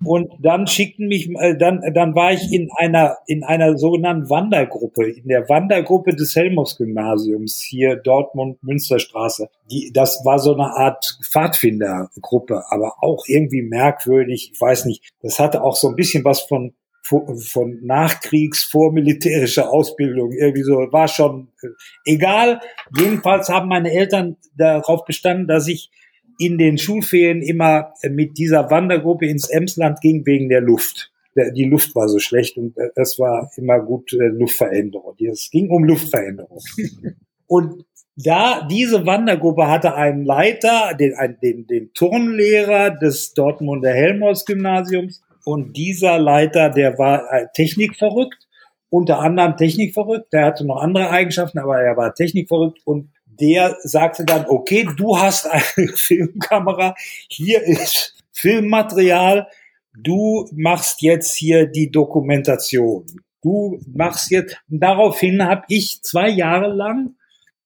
und 0.03 0.31
dann 0.39 0.67
schickten 0.67 1.07
mich, 1.07 1.29
äh, 1.29 1.55
dann, 1.55 1.81
dann 1.93 2.15
war 2.15 2.31
ich 2.31 2.51
in 2.51 2.69
einer, 2.77 3.17
in 3.27 3.43
einer 3.43 3.77
sogenannten 3.77 4.29
Wandergruppe, 4.29 5.09
in 5.09 5.27
der 5.27 5.47
Wandergruppe 5.47 6.15
des 6.15 6.35
Helmholtz-Gymnasiums 6.35 7.61
hier 7.61 7.97
Dortmund, 7.97 8.63
Münsterstraße. 8.63 9.49
Die, 9.69 9.91
das 9.93 10.25
war 10.25 10.39
so 10.39 10.53
eine 10.53 10.75
Art 10.75 11.19
Pfadfindergruppe, 11.31 12.63
aber 12.69 12.95
auch 13.01 13.25
irgendwie 13.27 13.61
merkwürdig. 13.61 14.51
Ich 14.53 14.59
weiß 14.59 14.85
nicht. 14.85 15.13
Das 15.21 15.39
hatte 15.39 15.63
auch 15.63 15.75
so 15.75 15.89
ein 15.89 15.95
bisschen 15.95 16.25
was 16.25 16.41
von, 16.41 16.73
von 17.03 17.79
Nachkriegs 17.83 18.63
vormilitärischer 18.63 19.71
Ausbildung. 19.71 20.31
Irgendwie 20.31 20.63
so, 20.63 20.73
war 20.91 21.07
schon 21.07 21.49
äh, 21.61 21.67
egal. 22.05 22.59
Jedenfalls 22.97 23.49
haben 23.49 23.69
meine 23.69 23.91
Eltern 23.91 24.37
darauf 24.57 25.05
bestanden, 25.05 25.47
dass 25.47 25.67
ich 25.67 25.91
in 26.39 26.57
den 26.57 26.77
Schulferien 26.77 27.41
immer 27.41 27.93
mit 28.09 28.37
dieser 28.37 28.69
Wandergruppe 28.69 29.27
ins 29.27 29.49
Emsland 29.49 30.01
ging 30.01 30.25
wegen 30.25 30.49
der 30.49 30.61
Luft. 30.61 31.11
Die 31.55 31.65
Luft 31.65 31.95
war 31.95 32.09
so 32.09 32.19
schlecht 32.19 32.57
und 32.57 32.75
es 32.95 33.17
war 33.17 33.49
immer 33.55 33.79
gut 33.79 34.11
äh, 34.13 34.27
Luftveränderung. 34.27 35.15
Es 35.31 35.49
ging 35.49 35.69
um 35.69 35.85
Luftveränderung. 35.85 36.59
Und 37.47 37.85
da 38.15 38.65
diese 38.65 39.05
Wandergruppe 39.05 39.67
hatte 39.67 39.95
einen 39.95 40.23
Leiter, 40.23 40.93
den, 40.97 41.13
den, 41.41 41.67
den 41.67 41.93
Turnlehrer 41.93 42.91
des 42.91 43.33
Dortmunder 43.33 43.91
Helmholtz-Gymnasiums. 43.91 45.21
Und 45.43 45.75
dieser 45.75 46.19
Leiter, 46.19 46.69
der 46.69 46.97
war 46.97 47.31
äh, 47.31 47.47
technikverrückt, 47.53 48.47
unter 48.89 49.19
anderem 49.19 49.57
technikverrückt. 49.57 50.31
Der 50.33 50.45
hatte 50.45 50.65
noch 50.65 50.81
andere 50.81 51.09
Eigenschaften, 51.09 51.59
aber 51.59 51.81
er 51.81 51.97
war 51.97 52.13
technikverrückt 52.13 52.79
und 52.85 53.09
der 53.41 53.77
sagte 53.83 54.23
dann, 54.23 54.45
okay, 54.47 54.87
du 54.95 55.17
hast 55.17 55.47
eine 55.47 55.87
Filmkamera, 55.95 56.95
hier 57.27 57.63
ist 57.63 58.15
Filmmaterial, 58.31 59.47
du 59.93 60.47
machst 60.53 61.01
jetzt 61.01 61.35
hier 61.35 61.65
die 61.65 61.91
Dokumentation. 61.91 63.05
Du 63.41 63.79
machst 63.93 64.29
jetzt, 64.29 64.57
daraufhin 64.67 65.43
habe 65.43 65.63
ich 65.67 66.03
zwei 66.03 66.29
Jahre 66.29 66.71
lang 66.73 67.15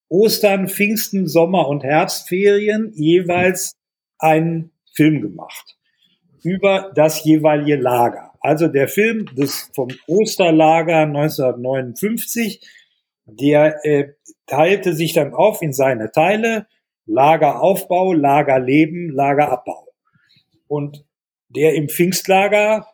Ostern, 0.08 0.70
Pfingsten, 0.70 1.28
Sommer 1.28 1.68
und 1.68 1.84
Herbstferien 1.84 2.94
jeweils 2.96 3.76
einen 4.20 4.72
Film 4.94 5.22
gemacht 5.22 5.76
über 6.44 6.92
das 6.96 7.24
jeweilige 7.24 7.76
Lager. 7.76 8.32
Also 8.40 8.68
der 8.68 8.88
Film 8.88 9.26
des 9.36 9.72
vom 9.74 9.90
Osterlager 10.08 11.00
1959 11.02 12.62
der 13.26 13.84
äh, 13.84 14.14
teilte 14.48 14.94
sich 14.94 15.14
dann 15.14 15.34
auf 15.34 15.62
in 15.62 15.74
seine 15.74 16.12
Teile, 16.12 16.68
Lageraufbau, 17.06 18.14
Lagerleben, 18.14 19.10
Lagerabbau. 19.10 19.88
Und 20.68 21.06
der 21.50 21.76
im 21.76 21.90
Pfingstlager 21.90 22.88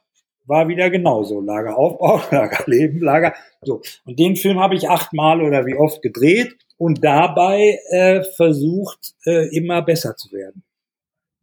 war 0.46 0.68
wieder 0.68 0.90
genauso. 0.90 1.40
Lageraufbau, 1.40 2.22
Lagerleben, 2.32 3.00
Lager. 3.02 3.34
So. 3.62 3.82
Und 4.06 4.20
den 4.20 4.36
Film 4.36 4.60
habe 4.60 4.76
ich 4.76 4.90
achtmal 4.90 5.42
oder 5.42 5.66
wie 5.66 5.76
oft 5.76 6.02
gedreht 6.02 6.56
und 6.78 7.04
dabei 7.04 7.80
äh, 7.90 8.24
versucht, 8.36 9.14
äh, 9.26 9.56
immer 9.56 9.82
besser 9.82 10.16
zu 10.16 10.32
werden. 10.32 10.64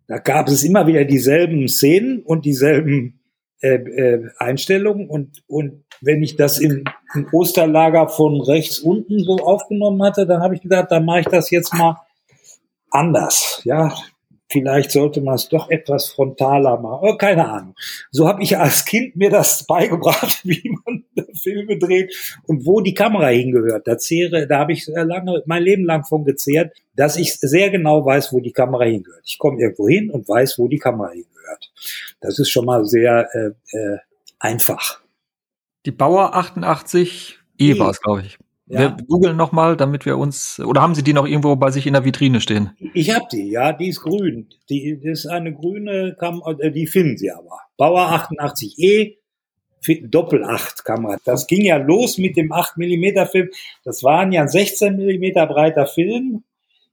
Da 0.06 0.18
gab 0.18 0.48
es 0.48 0.64
immer 0.64 0.86
wieder 0.86 1.04
dieselben 1.04 1.68
Szenen 1.68 2.22
und 2.22 2.44
dieselben 2.44 3.17
äh, 3.60 3.74
äh, 3.74 4.28
Einstellungen 4.38 5.08
und, 5.08 5.42
und 5.46 5.84
wenn 6.00 6.22
ich 6.22 6.36
das 6.36 6.58
im, 6.58 6.84
im 7.14 7.26
Osterlager 7.32 8.08
von 8.08 8.40
rechts 8.40 8.78
unten 8.78 9.18
so 9.20 9.38
aufgenommen 9.38 10.02
hatte, 10.02 10.26
dann 10.26 10.42
habe 10.42 10.54
ich 10.54 10.60
gedacht, 10.60 10.90
dann 10.90 11.04
mache 11.04 11.20
ich 11.20 11.26
das 11.26 11.50
jetzt 11.50 11.74
mal 11.74 11.96
anders. 12.90 13.60
Ja, 13.64 13.92
vielleicht 14.50 14.92
sollte 14.92 15.20
man 15.20 15.34
es 15.34 15.48
doch 15.48 15.70
etwas 15.70 16.08
frontaler 16.08 16.78
machen. 16.80 17.00
Oh, 17.02 17.16
keine 17.16 17.48
Ahnung. 17.48 17.74
So 18.10 18.28
habe 18.28 18.42
ich 18.42 18.56
als 18.56 18.84
Kind 18.84 19.16
mir 19.16 19.30
das 19.30 19.64
beigebracht, 19.66 20.40
wie 20.44 20.70
man 20.84 21.04
Filme 21.42 21.78
dreht 21.78 22.40
und 22.46 22.66
wo 22.66 22.80
die 22.80 22.94
Kamera 22.94 23.28
hingehört. 23.28 23.86
Da 23.86 23.98
zehre, 23.98 24.46
da 24.46 24.58
habe 24.58 24.72
ich 24.72 24.86
lange, 24.86 25.42
mein 25.46 25.62
Leben 25.62 25.84
lang 25.84 26.04
von 26.04 26.24
gezehrt, 26.24 26.76
dass 26.94 27.16
ich 27.16 27.34
sehr 27.34 27.70
genau 27.70 28.04
weiß, 28.04 28.32
wo 28.32 28.40
die 28.40 28.52
Kamera 28.52 28.84
hingehört. 28.84 29.22
Ich 29.24 29.38
komme 29.38 29.60
irgendwo 29.60 29.88
hin 29.88 30.10
und 30.10 30.28
weiß, 30.28 30.58
wo 30.58 30.68
die 30.68 30.78
Kamera 30.78 31.10
hingehört. 31.10 31.72
Das 32.20 32.38
ist 32.38 32.50
schon 32.50 32.64
mal 32.64 32.84
sehr 32.84 33.28
äh, 33.32 33.76
äh, 33.76 33.98
einfach. 34.38 35.00
Die 35.86 35.92
Bauer 35.92 36.34
88 36.34 37.38
E 37.58 37.78
war 37.78 37.90
es, 37.90 38.00
glaube 38.00 38.22
ich. 38.22 38.38
Ja. 38.66 38.80
Wir 38.80 38.96
googeln 39.06 39.36
nochmal, 39.36 39.76
damit 39.76 40.04
wir 40.04 40.18
uns, 40.18 40.60
oder 40.60 40.82
haben 40.82 40.94
Sie 40.94 41.02
die 41.02 41.14
noch 41.14 41.26
irgendwo 41.26 41.56
bei 41.56 41.70
sich 41.70 41.86
in 41.86 41.94
der 41.94 42.04
Vitrine 42.04 42.40
stehen? 42.40 42.70
Ich 42.92 43.14
habe 43.14 43.24
die, 43.32 43.50
ja, 43.50 43.72
die 43.72 43.88
ist 43.88 44.02
grün. 44.02 44.48
Die, 44.68 44.90
ist 44.90 45.26
eine 45.26 45.54
grüne, 45.54 46.16
äh, 46.20 46.70
die 46.70 46.86
finden 46.86 47.16
Sie 47.16 47.30
aber. 47.30 47.60
Bauer 47.78 48.28
88E, 48.30 49.16
Doppel 50.02 50.44
8 50.44 50.84
Kamera. 50.84 51.16
Das 51.24 51.46
ging 51.46 51.64
ja 51.64 51.78
los 51.78 52.18
mit 52.18 52.36
dem 52.36 52.52
8 52.52 52.76
mm 52.76 53.26
Film. 53.30 53.48
Das 53.84 54.02
waren 54.02 54.32
ja 54.32 54.42
ein 54.42 54.48
16 54.48 54.96
mm 54.96 55.32
breiter 55.46 55.86
Film. 55.86 56.44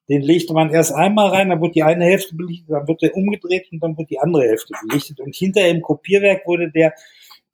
Den 0.07 0.21
legte 0.21 0.53
man 0.53 0.69
erst 0.69 0.93
einmal 0.93 1.29
rein, 1.29 1.49
dann 1.49 1.61
wird 1.61 1.75
die 1.75 1.83
eine 1.83 2.05
Hälfte 2.05 2.35
belichtet, 2.35 2.69
dann 2.69 2.87
wird 2.87 3.01
der 3.01 3.15
umgedreht 3.15 3.67
und 3.71 3.81
dann 3.81 3.97
wird 3.97 4.09
die 4.09 4.19
andere 4.19 4.43
Hälfte 4.43 4.73
belichtet. 4.87 5.19
Und 5.19 5.35
hinterher 5.35 5.71
im 5.71 5.81
Kopierwerk 5.81 6.45
wurde 6.45 6.71
der 6.71 6.93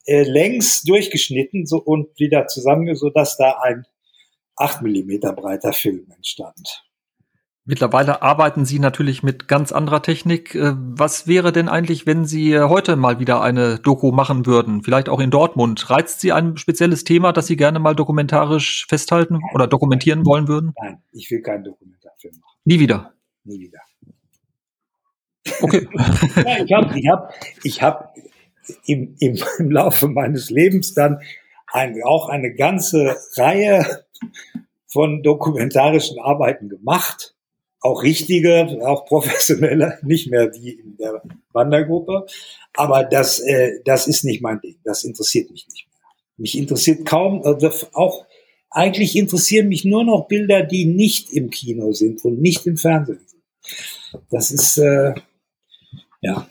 äh, 0.05 0.23
längs 0.23 0.83
durchgeschnitten 0.83 1.65
so, 1.65 1.77
und 1.77 2.07
wieder 2.19 2.47
zusammen, 2.47 2.93
so 2.95 3.09
dass 3.09 3.37
da 3.37 3.59
ein 3.61 3.85
8 4.57 4.81
Millimeter 4.81 5.33
breiter 5.33 5.73
Film 5.73 6.07
entstand. 6.15 6.83
Mittlerweile 7.63 8.23
arbeiten 8.23 8.65
Sie 8.65 8.79
natürlich 8.79 9.21
mit 9.21 9.47
ganz 9.47 9.71
anderer 9.71 10.01
Technik. 10.01 10.55
Äh, 10.55 10.73
was 10.75 11.27
wäre 11.27 11.51
denn 11.51 11.69
eigentlich, 11.69 12.07
wenn 12.07 12.25
Sie 12.25 12.59
heute 12.59 12.95
mal 12.95 13.19
wieder 13.19 13.41
eine 13.41 13.77
Doku 13.77 14.11
machen 14.11 14.45
würden? 14.47 14.83
Vielleicht 14.83 15.09
auch 15.09 15.19
in 15.19 15.29
Dortmund. 15.29 15.89
Reizt 15.89 16.21
Sie 16.21 16.31
ein 16.31 16.57
spezielles 16.57 17.03
Thema, 17.03 17.31
das 17.31 17.47
Sie 17.47 17.55
gerne 17.55 17.79
mal 17.79 17.95
dokumentarisch 17.95 18.87
festhalten 18.89 19.35
Nein. 19.35 19.51
oder 19.53 19.67
dokumentieren 19.67 20.25
wollen 20.25 20.47
würden? 20.47 20.73
Nein, 20.81 21.03
ich 21.11 21.29
will 21.29 21.41
keinen 21.41 21.63
Dokumentarfilm 22.21 22.39
machen. 22.39 22.59
Nie 22.65 22.79
wieder? 22.79 23.13
Nie 23.43 23.59
wieder. 23.59 23.79
Okay. 25.61 25.87
ja, 26.45 26.63
ich 26.63 26.73
habe 26.73 26.99
ich 26.99 27.07
hab, 27.07 27.33
ich 27.63 27.81
hab 27.81 28.15
im, 28.85 29.15
im, 29.19 29.43
im 29.59 29.71
Laufe 29.71 30.07
meines 30.07 30.49
Lebens 30.49 30.93
dann 30.93 31.21
ein, 31.67 32.01
auch 32.03 32.29
eine 32.29 32.53
ganze 32.53 33.17
Reihe 33.35 34.05
von 34.87 35.23
dokumentarischen 35.23 36.19
Arbeiten 36.19 36.69
gemacht. 36.69 37.35
Auch 37.83 38.03
richtige, 38.03 38.77
auch 38.85 39.05
professionelle, 39.05 39.97
nicht 40.03 40.29
mehr 40.29 40.47
die 40.47 40.73
in 40.73 40.97
der 40.97 41.23
Wandergruppe. 41.51 42.27
Aber 42.75 43.03
das, 43.03 43.39
äh, 43.39 43.79
das 43.85 44.07
ist 44.07 44.23
nicht 44.23 44.41
mein 44.41 44.59
Ding. 44.61 44.77
Das 44.83 45.03
interessiert 45.03 45.49
mich 45.49 45.67
nicht 45.67 45.87
mehr. 45.87 45.91
Mich 46.37 46.57
interessiert 46.57 47.05
kaum, 47.05 47.41
also 47.43 47.71
auch 47.93 48.25
eigentlich 48.71 49.15
interessieren 49.17 49.67
mich 49.67 49.85
nur 49.85 50.03
noch 50.03 50.27
Bilder, 50.27 50.63
die 50.63 50.85
nicht 50.85 51.31
im 51.31 51.49
Kino 51.49 51.91
sind 51.91 52.23
und 52.23 52.41
nicht 52.41 52.65
im 52.65 52.77
Fernsehen 52.77 53.19
sind. 53.25 54.23
Das 54.29 54.49
ist, 54.49 54.77
äh, 54.77 55.13
ja, 56.21 56.47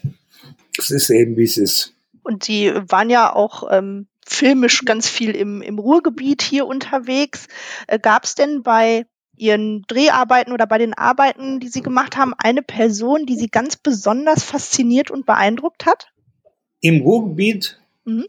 es 0.78 0.90
ist 0.90 1.10
eben, 1.10 1.36
wie 1.36 1.44
es 1.44 1.56
ist. 1.56 1.94
Und 2.22 2.44
Sie 2.44 2.72
waren 2.74 3.10
ja 3.10 3.34
auch 3.34 3.64
ähm, 3.70 4.06
filmisch 4.24 4.84
ganz 4.84 5.08
viel 5.08 5.30
im, 5.30 5.62
im 5.62 5.78
Ruhrgebiet 5.78 6.42
hier 6.42 6.66
unterwegs. 6.66 7.48
Äh, 7.86 7.98
Gab 7.98 8.24
es 8.24 8.34
denn 8.34 8.62
bei 8.62 9.06
Ihren 9.36 9.82
Dreharbeiten 9.88 10.52
oder 10.52 10.66
bei 10.66 10.76
den 10.76 10.92
Arbeiten, 10.92 11.60
die 11.60 11.68
Sie 11.68 11.80
gemacht 11.80 12.18
haben, 12.18 12.34
eine 12.36 12.62
Person, 12.62 13.24
die 13.24 13.36
Sie 13.36 13.48
ganz 13.48 13.76
besonders 13.76 14.44
fasziniert 14.44 15.10
und 15.10 15.24
beeindruckt 15.24 15.86
hat? 15.86 16.12
Im 16.80 17.00
Ruhrgebiet? 17.00 17.80
Mhm. 18.04 18.26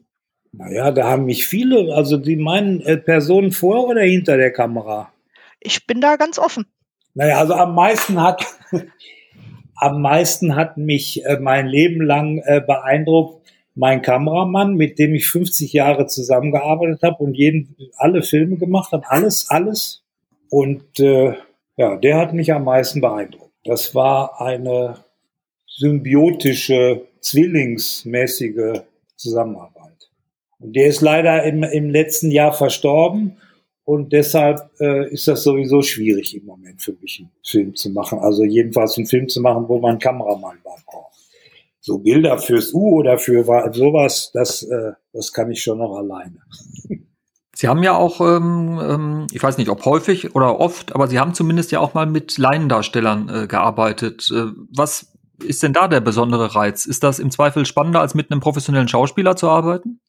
Naja, 0.54 0.92
da 0.92 1.10
haben 1.10 1.26
mich 1.26 1.48
viele, 1.48 1.94
also 1.96 2.18
die 2.18 2.36
meinen 2.36 2.82
äh, 2.82 2.98
Personen 2.98 3.52
vor 3.52 3.88
oder 3.88 4.02
hinter 4.02 4.38
der 4.38 4.52
Kamera? 4.52 5.12
Ich 5.60 5.88
bin 5.88 6.02
da 6.02 6.18
ganz 6.18 6.40
offen. 6.40 6.66
Naja, 7.14 7.38
also 7.40 7.54
am 7.54 7.76
meisten 7.76 8.22
hat, 8.22 8.46
am 9.76 10.02
meisten 10.02 10.56
hat 10.56 10.78
mich 10.78 11.26
äh, 11.26 11.40
mein 11.40 11.68
Leben 11.68 12.02
lang 12.02 12.40
äh, 12.46 12.62
beeindruckt 12.62 13.42
mein 13.76 14.02
Kameramann, 14.02 14.76
mit 14.76 15.00
dem 15.00 15.16
ich 15.16 15.28
50 15.28 15.74
Jahre 15.74 16.08
zusammengearbeitet 16.08 17.02
habe 17.04 17.24
und 17.24 17.36
jeden, 17.36 17.76
alle 17.98 18.22
Filme 18.22 18.58
gemacht 18.58 18.92
habe, 18.92 19.10
alles, 19.10 19.50
alles. 19.50 20.04
Und 20.50 21.00
äh, 21.00 21.36
ja, 21.78 21.96
der 21.98 22.18
hat 22.18 22.34
mich 22.34 22.52
am 22.52 22.66
meisten 22.66 23.02
beeindruckt. 23.02 23.54
Das 23.64 23.96
war 23.96 24.42
eine 24.42 24.98
symbiotische, 25.68 27.08
zwillingsmäßige 27.22 28.82
Zusammenarbeit. 29.16 29.81
Und 30.62 30.76
der 30.76 30.88
ist 30.88 31.02
leider 31.02 31.44
im, 31.44 31.64
im 31.64 31.90
letzten 31.90 32.32
Jahr 32.32 32.54
verstorben. 32.54 33.38
Und 33.84 34.14
deshalb 34.14 34.70
äh, 34.80 35.12
ist 35.12 35.28
das 35.28 35.44
sowieso 35.44 35.82
schwierig 35.82 36.38
im 36.38 36.46
Moment 36.46 36.82
für 36.82 36.94
mich, 37.02 37.20
einen 37.20 37.32
Film 37.44 37.76
zu 37.76 37.90
machen. 37.90 38.20
Also 38.20 38.44
jedenfalls 38.44 38.96
einen 38.98 39.08
Film 39.08 39.28
zu 39.28 39.42
machen, 39.42 39.68
wo 39.68 39.80
man 39.80 39.92
einen 39.92 40.00
Kameramann 40.00 40.60
braucht. 40.64 40.86
So 41.80 41.98
Bilder 41.98 42.38
fürs 42.38 42.74
U 42.76 43.00
oder 43.00 43.18
für 43.18 43.44
sowas, 43.74 44.30
das, 44.34 44.62
äh, 44.64 44.92
das 45.14 45.34
kann 45.34 45.50
ich 45.52 45.64
schon 45.64 45.80
noch 45.80 45.98
alleine. 45.98 46.38
Sie 47.56 47.68
haben 47.68 47.82
ja 47.82 47.98
auch, 47.98 48.22
ähm, 48.22 48.80
ähm, 48.82 49.28
ich 49.32 49.42
weiß 49.42 49.58
nicht, 49.58 49.70
ob 49.70 49.84
häufig 49.86 50.36
oder 50.36 50.60
oft, 50.60 50.94
aber 50.94 51.08
Sie 51.08 51.20
haben 51.20 51.34
zumindest 51.34 51.72
ja 51.72 51.80
auch 51.80 51.96
mal 51.96 52.06
mit 52.06 52.38
Laiendarstellern 52.38 53.30
äh, 53.30 53.48
gearbeitet. 53.48 54.32
Äh, 54.32 54.52
was 54.76 55.12
ist 55.44 55.64
denn 55.64 55.74
da 55.74 55.88
der 55.88 56.02
besondere 56.02 56.56
Reiz? 56.56 56.86
Ist 56.86 57.04
das 57.04 57.18
im 57.18 57.32
Zweifel 57.32 57.66
spannender, 57.66 58.00
als 58.00 58.14
mit 58.14 58.32
einem 58.32 58.42
professionellen 58.42 58.88
Schauspieler 58.88 59.36
zu 59.36 59.50
arbeiten? 59.50 60.00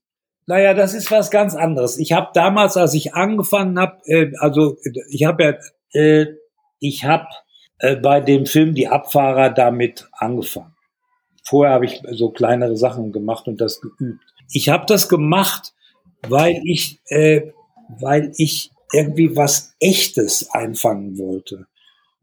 Naja, 0.46 0.74
das 0.74 0.94
ist 0.94 1.10
was 1.10 1.30
ganz 1.30 1.54
anderes. 1.54 1.98
Ich 1.98 2.12
habe 2.12 2.30
damals, 2.34 2.76
als 2.76 2.94
ich 2.94 3.14
angefangen 3.14 3.78
habe, 3.78 3.98
äh, 4.06 4.32
also 4.38 4.76
ich 5.10 5.24
habe 5.24 5.44
ja, 5.44 6.00
äh, 6.00 6.26
ich 6.80 7.04
habe 7.04 7.26
äh, 7.78 7.96
bei 7.96 8.20
dem 8.20 8.46
Film 8.46 8.74
Die 8.74 8.88
Abfahrer 8.88 9.50
damit 9.50 10.08
angefangen. 10.12 10.74
Vorher 11.44 11.74
habe 11.74 11.86
ich 11.86 12.02
so 12.10 12.30
kleinere 12.30 12.76
Sachen 12.76 13.12
gemacht 13.12 13.46
und 13.46 13.60
das 13.60 13.80
geübt. 13.80 14.22
Ich 14.52 14.68
habe 14.68 14.86
das 14.86 15.08
gemacht, 15.08 15.74
weil 16.28 16.60
ich, 16.64 17.00
äh, 17.06 17.52
weil 17.88 18.32
ich 18.36 18.70
irgendwie 18.92 19.36
was 19.36 19.74
Echtes 19.80 20.50
einfangen 20.50 21.18
wollte 21.18 21.66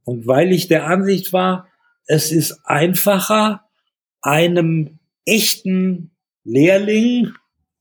und 0.04 0.28
weil 0.28 0.52
ich 0.54 0.68
der 0.68 0.86
Ansicht 0.86 1.34
war, 1.34 1.68
es 2.06 2.32
ist 2.32 2.62
einfacher, 2.64 3.66
einem 4.22 5.00
echten 5.26 6.12
Lehrling 6.44 7.34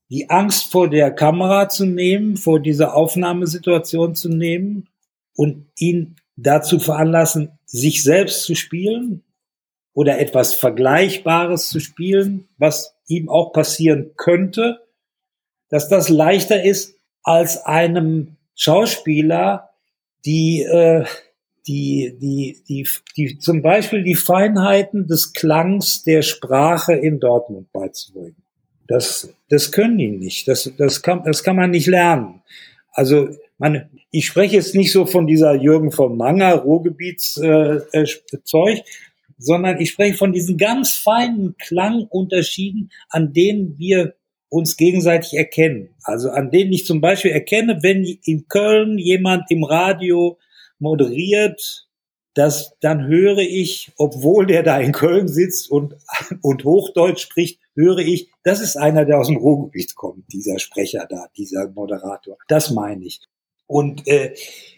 die 0.09 0.29
Angst 0.29 0.71
vor 0.71 0.89
der 0.89 1.11
Kamera 1.11 1.69
zu 1.69 1.85
nehmen, 1.85 2.35
vor 2.35 2.59
dieser 2.59 2.95
Aufnahmesituation 2.95 4.15
zu 4.15 4.29
nehmen 4.29 4.89
und 5.35 5.67
ihn 5.77 6.15
dazu 6.35 6.79
veranlassen, 6.79 7.59
sich 7.65 8.03
selbst 8.03 8.43
zu 8.43 8.55
spielen 8.55 9.23
oder 9.93 10.19
etwas 10.19 10.55
Vergleichbares 10.55 11.69
zu 11.69 11.79
spielen, 11.79 12.47
was 12.57 12.95
ihm 13.07 13.29
auch 13.29 13.51
passieren 13.51 14.11
könnte, 14.15 14.79
dass 15.69 15.89
das 15.89 16.09
leichter 16.09 16.63
ist 16.63 16.95
als 17.21 17.65
einem 17.65 18.37
Schauspieler, 18.55 19.69
die, 20.25 20.63
äh, 20.63 21.05
die, 21.67 22.17
die, 22.19 22.63
die, 22.67 22.87
die, 23.15 23.37
zum 23.37 23.61
Beispiel 23.61 24.03
die 24.03 24.15
Feinheiten 24.15 25.07
des 25.07 25.33
Klangs 25.33 26.03
der 26.03 26.23
Sprache 26.23 26.93
in 26.93 27.19
Dortmund 27.19 27.71
beizubringen. 27.71 28.43
Das, 28.89 29.31
das 29.49 29.71
können 29.71 29.97
die 29.99 30.09
nicht. 30.09 30.47
Das, 30.47 30.69
das, 30.77 31.01
kann, 31.01 31.23
das 31.23 31.43
kann 31.43 31.55
man 31.55 31.69
nicht 31.69 31.87
lernen. 31.87 32.41
Also 32.91 33.29
man, 33.59 33.87
ich 34.09 34.25
spreche 34.25 34.55
jetzt 34.55 34.73
nicht 34.73 34.91
so 34.91 35.05
von 35.05 35.27
dieser 35.27 35.53
Jürgen 35.53 35.91
von 35.91 36.17
Manger 36.17 36.55
Ruhrgebietszeug, 36.55 37.83
äh, 37.93 38.01
äh, 38.01 38.83
sondern 39.37 39.79
ich 39.79 39.91
spreche 39.91 40.17
von 40.17 40.33
diesen 40.33 40.57
ganz 40.57 40.91
feinen 40.91 41.55
Klangunterschieden, 41.57 42.91
an 43.09 43.31
denen 43.31 43.77
wir 43.77 44.15
uns 44.49 44.75
gegenseitig 44.75 45.35
erkennen. 45.35 45.89
Also 46.03 46.31
an 46.31 46.49
denen 46.49 46.73
ich 46.73 46.87
zum 46.87 46.99
Beispiel 46.99 47.31
erkenne, 47.31 47.79
wenn 47.83 48.03
in 48.03 48.47
Köln 48.47 48.97
jemand 48.97 49.51
im 49.51 49.63
Radio 49.63 50.39
moderiert, 50.79 51.87
das, 52.33 52.75
dann 52.79 53.05
höre 53.07 53.39
ich, 53.39 53.91
obwohl 53.97 54.47
der 54.47 54.63
da 54.63 54.79
in 54.79 54.93
Köln 54.93 55.27
sitzt 55.27 55.69
und, 55.69 55.95
und 56.41 56.63
Hochdeutsch 56.63 57.21
spricht, 57.21 57.59
höre 57.79 57.99
ich, 57.99 58.29
das 58.43 58.59
ist 58.59 58.75
einer, 58.75 59.05
der 59.05 59.19
aus 59.19 59.27
dem 59.27 59.37
Ruhrgebiet 59.37 59.95
kommt, 59.95 60.31
dieser 60.31 60.59
Sprecher 60.59 61.07
da, 61.09 61.27
dieser 61.37 61.69
Moderator. 61.69 62.37
Das 62.47 62.71
meine 62.71 63.05
ich. 63.05 63.21
Und 63.67 64.07
äh, 64.07 64.33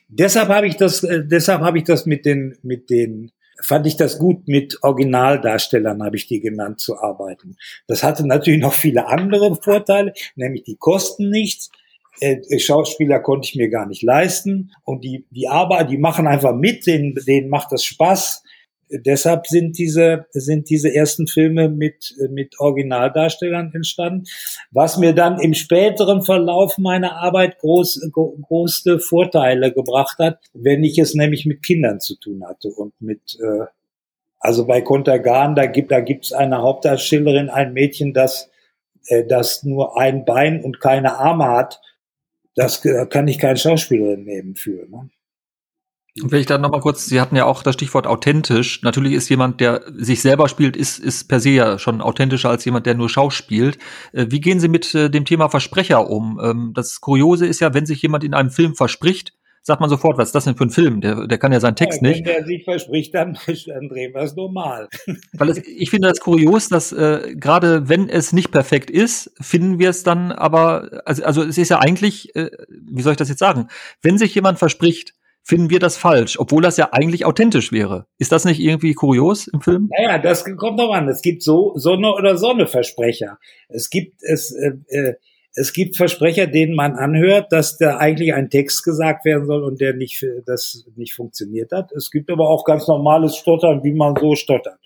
deshalb 0.07 0.49
habe 0.49 0.67
ich 0.67 0.75
das, 0.75 1.03
äh, 1.03 1.25
deshalb 1.25 1.61
habe 1.61 1.79
ich 1.79 1.83
das 1.83 2.05
mit 2.05 2.25
den, 2.25 2.57
mit 2.61 2.89
den, 2.89 3.31
fand 3.61 3.87
ich 3.87 3.95
das 3.95 4.19
gut, 4.19 4.47
mit 4.47 4.77
Originaldarstellern 4.83 6.03
habe 6.03 6.17
ich 6.17 6.27
die 6.27 6.41
genannt 6.41 6.79
zu 6.79 6.97
arbeiten. 6.97 7.55
Das 7.87 8.03
hatte 8.03 8.27
natürlich 8.27 8.61
noch 8.61 8.73
viele 8.73 9.07
andere 9.07 9.55
Vorteile, 9.55 10.13
nämlich 10.35 10.63
die 10.63 10.75
kosten 10.75 11.29
nichts. 11.29 11.71
Äh, 12.19 12.59
Schauspieler 12.59 13.19
konnte 13.19 13.47
ich 13.47 13.55
mir 13.55 13.69
gar 13.69 13.87
nicht 13.87 14.03
leisten 14.03 14.71
und 14.83 15.03
die 15.03 15.25
die 15.31 15.47
Arbeit, 15.47 15.89
die 15.89 15.97
machen 15.97 16.27
einfach 16.27 16.53
mit, 16.53 16.85
denen, 16.85 17.15
denen 17.25 17.49
macht 17.49 17.71
das 17.71 17.85
Spaß 17.85 18.43
deshalb 18.91 19.47
sind 19.47 19.77
diese, 19.77 20.25
sind 20.31 20.69
diese 20.69 20.93
ersten 20.93 21.27
Filme 21.27 21.69
mit, 21.69 22.15
mit 22.29 22.59
Originaldarstellern 22.59 23.71
entstanden, 23.73 24.25
was 24.71 24.97
mir 24.97 25.13
dann 25.13 25.39
im 25.39 25.53
späteren 25.53 26.21
Verlauf 26.21 26.77
meiner 26.77 27.17
Arbeit 27.17 27.59
groß, 27.59 28.09
große 28.11 28.99
Vorteile 28.99 29.71
gebracht 29.71 30.19
hat, 30.19 30.39
wenn 30.53 30.83
ich 30.83 30.97
es 30.97 31.13
nämlich 31.13 31.45
mit 31.45 31.63
Kindern 31.63 31.99
zu 31.99 32.15
tun 32.15 32.43
hatte 32.45 32.69
und 32.69 32.93
mit, 32.99 33.37
äh, 33.41 33.65
also 34.39 34.65
bei 34.65 34.81
Kontergan, 34.81 35.55
da 35.55 35.65
gibt, 35.65 35.91
da 35.91 35.99
gibt's 35.99 36.33
eine 36.33 36.61
Hauptdarstellerin, 36.61 37.49
ein 37.49 37.73
Mädchen, 37.73 38.13
das, 38.13 38.49
äh, 39.07 39.25
das 39.25 39.63
nur 39.63 39.99
ein 39.99 40.25
Bein 40.25 40.63
und 40.63 40.79
keine 40.79 41.17
Arme 41.17 41.47
hat. 41.47 41.81
Das 42.55 42.81
kann 42.81 43.29
ich 43.29 43.39
keine 43.39 43.55
Schauspielerin 43.55 44.25
nehmen 44.25 44.55
für. 44.55 44.85
Ne? 44.89 45.09
Und 46.19 46.31
wenn 46.31 46.41
ich 46.41 46.45
da 46.45 46.57
nochmal 46.57 46.81
kurz, 46.81 47.05
Sie 47.05 47.21
hatten 47.21 47.37
ja 47.37 47.45
auch 47.45 47.63
das 47.63 47.75
Stichwort 47.75 48.05
authentisch. 48.05 48.81
Natürlich 48.81 49.13
ist 49.13 49.29
jemand, 49.29 49.61
der 49.61 49.81
sich 49.95 50.21
selber 50.21 50.49
spielt, 50.49 50.75
ist, 50.75 50.99
ist 50.99 51.29
per 51.29 51.39
se 51.39 51.51
ja 51.51 51.79
schon 51.79 52.01
authentischer 52.01 52.49
als 52.49 52.65
jemand, 52.65 52.85
der 52.85 52.95
nur 52.95 53.07
schauspielt. 53.07 53.77
Äh, 54.11 54.27
wie 54.29 54.41
gehen 54.41 54.59
Sie 54.59 54.67
mit 54.67 54.93
äh, 54.93 55.09
dem 55.09 55.23
Thema 55.23 55.49
Versprecher 55.49 56.09
um? 56.09 56.39
Ähm, 56.43 56.71
das 56.75 56.99
Kuriose 56.99 57.47
ist 57.47 57.61
ja, 57.61 57.73
wenn 57.73 57.85
sich 57.85 58.01
jemand 58.01 58.25
in 58.25 58.33
einem 58.33 58.49
Film 58.49 58.75
verspricht, 58.75 59.33
sagt 59.63 59.79
man 59.79 59.89
sofort, 59.89 60.17
was 60.17 60.29
ist 60.29 60.35
das 60.35 60.45
denn 60.45 60.57
für 60.57 60.65
ein 60.65 60.69
Film? 60.69 61.01
Der, 61.01 61.27
der 61.27 61.37
kann 61.37 61.53
ja 61.53 61.59
seinen 61.59 61.75
Text 61.75 62.01
ja, 62.01 62.03
wenn 62.03 62.11
nicht. 62.11 62.25
Wenn 62.25 62.33
der 62.33 62.45
sich 62.45 62.63
verspricht, 62.65 63.13
dann, 63.13 63.37
dann 63.67 63.87
drehen 63.87 64.13
wir 64.13 64.21
es 64.21 64.35
normal. 64.35 64.89
Weil 65.33 65.49
es, 65.49 65.59
ich 65.59 65.89
finde 65.89 66.09
das 66.09 66.19
kurios, 66.19 66.67
dass 66.67 66.91
äh, 66.91 67.35
gerade 67.35 67.87
wenn 67.87 68.09
es 68.09 68.33
nicht 68.33 68.51
perfekt 68.51 68.89
ist, 68.89 69.31
finden 69.39 69.79
wir 69.79 69.91
es 69.91 70.03
dann 70.03 70.33
aber, 70.33 71.03
also, 71.05 71.23
also 71.23 71.43
es 71.43 71.57
ist 71.57 71.69
ja 71.69 71.79
eigentlich, 71.79 72.35
äh, 72.35 72.49
wie 72.69 73.01
soll 73.01 73.13
ich 73.13 73.17
das 73.17 73.29
jetzt 73.29 73.39
sagen, 73.39 73.67
wenn 74.01 74.17
sich 74.17 74.35
jemand 74.35 74.59
verspricht, 74.59 75.13
finden 75.43 75.69
wir 75.69 75.79
das 75.79 75.97
falsch, 75.97 76.39
obwohl 76.39 76.61
das 76.61 76.77
ja 76.77 76.89
eigentlich 76.91 77.25
authentisch 77.25 77.71
wäre. 77.71 78.05
Ist 78.17 78.31
das 78.31 78.45
nicht 78.45 78.59
irgendwie 78.59 78.93
kurios 78.93 79.47
im 79.47 79.61
Film? 79.61 79.89
Naja, 79.97 80.17
das 80.19 80.45
kommt 80.45 80.79
doch 80.79 80.93
an. 80.93 81.09
Es 81.09 81.21
gibt 81.21 81.43
so 81.43 81.73
Sonne 81.75 82.13
oder 82.13 82.37
Sonne 82.37 82.67
Versprecher. 82.67 83.37
Es 83.69 83.89
gibt 83.89 84.21
es 84.21 84.51
äh, 84.51 84.73
äh, 84.95 85.13
es 85.53 85.73
gibt 85.73 85.97
Versprecher, 85.97 86.47
denen 86.47 86.75
man 86.75 86.95
anhört, 86.95 87.51
dass 87.51 87.77
da 87.77 87.97
eigentlich 87.97 88.33
ein 88.33 88.49
Text 88.49 88.85
gesagt 88.85 89.25
werden 89.25 89.45
soll 89.47 89.63
und 89.63 89.81
der 89.81 89.93
nicht 89.93 90.25
das 90.45 90.85
nicht 90.95 91.13
funktioniert 91.13 91.73
hat. 91.73 91.91
Es 91.91 92.09
gibt 92.09 92.31
aber 92.31 92.49
auch 92.49 92.63
ganz 92.63 92.87
normales 92.87 93.35
Stottern, 93.35 93.83
wie 93.83 93.93
man 93.93 94.15
so 94.15 94.35
stottert. 94.35 94.79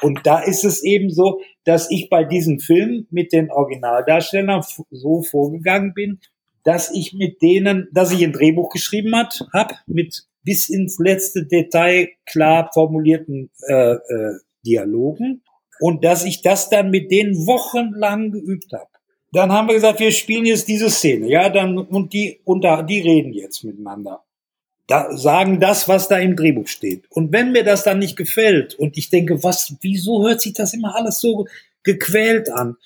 Und 0.00 0.20
da 0.24 0.38
ist 0.38 0.64
es 0.64 0.82
eben 0.82 1.10
so, 1.10 1.40
dass 1.64 1.90
ich 1.90 2.08
bei 2.08 2.24
diesem 2.24 2.58
Film 2.58 3.06
mit 3.10 3.32
den 3.32 3.50
Originaldarstellern 3.50 4.62
so 4.90 5.22
vorgegangen 5.22 5.92
bin, 5.92 6.20
dass 6.68 6.90
ich 6.90 7.14
mit 7.14 7.40
denen, 7.40 7.88
dass 7.92 8.12
ich 8.12 8.22
ein 8.22 8.34
Drehbuch 8.34 8.68
geschrieben 8.68 9.16
hat, 9.16 9.42
hab 9.54 9.72
mit 9.86 10.24
bis 10.42 10.68
ins 10.68 10.98
letzte 10.98 11.46
Detail 11.46 12.10
klar 12.26 12.68
formulierten 12.74 13.50
äh, 13.66 13.92
äh, 13.94 14.34
Dialogen 14.66 15.42
und 15.80 16.04
dass 16.04 16.26
ich 16.26 16.42
das 16.42 16.68
dann 16.68 16.90
mit 16.90 17.10
denen 17.10 17.46
wochenlang 17.46 18.32
geübt 18.32 18.70
habe. 18.74 18.90
Dann 19.32 19.50
haben 19.50 19.68
wir 19.68 19.76
gesagt, 19.76 19.98
wir 19.98 20.12
spielen 20.12 20.44
jetzt 20.44 20.68
diese 20.68 20.90
Szene, 20.90 21.30
ja, 21.30 21.48
dann 21.48 21.78
und 21.78 22.12
die 22.12 22.42
und 22.44 22.62
da 22.62 22.82
die 22.82 23.00
reden 23.00 23.32
jetzt 23.32 23.64
miteinander. 23.64 24.22
Da 24.86 25.16
sagen 25.16 25.60
das, 25.60 25.88
was 25.88 26.08
da 26.08 26.18
im 26.18 26.36
Drehbuch 26.36 26.68
steht. 26.68 27.10
Und 27.10 27.32
wenn 27.32 27.52
mir 27.52 27.64
das 27.64 27.82
dann 27.82 27.98
nicht 27.98 28.16
gefällt 28.16 28.74
und 28.74 28.98
ich 28.98 29.08
denke, 29.08 29.42
was, 29.42 29.74
wieso 29.80 30.22
hört 30.22 30.42
sich 30.42 30.52
das 30.52 30.74
immer 30.74 30.94
alles 30.96 31.18
so 31.18 31.46
gequält 31.82 32.50
an? 32.50 32.76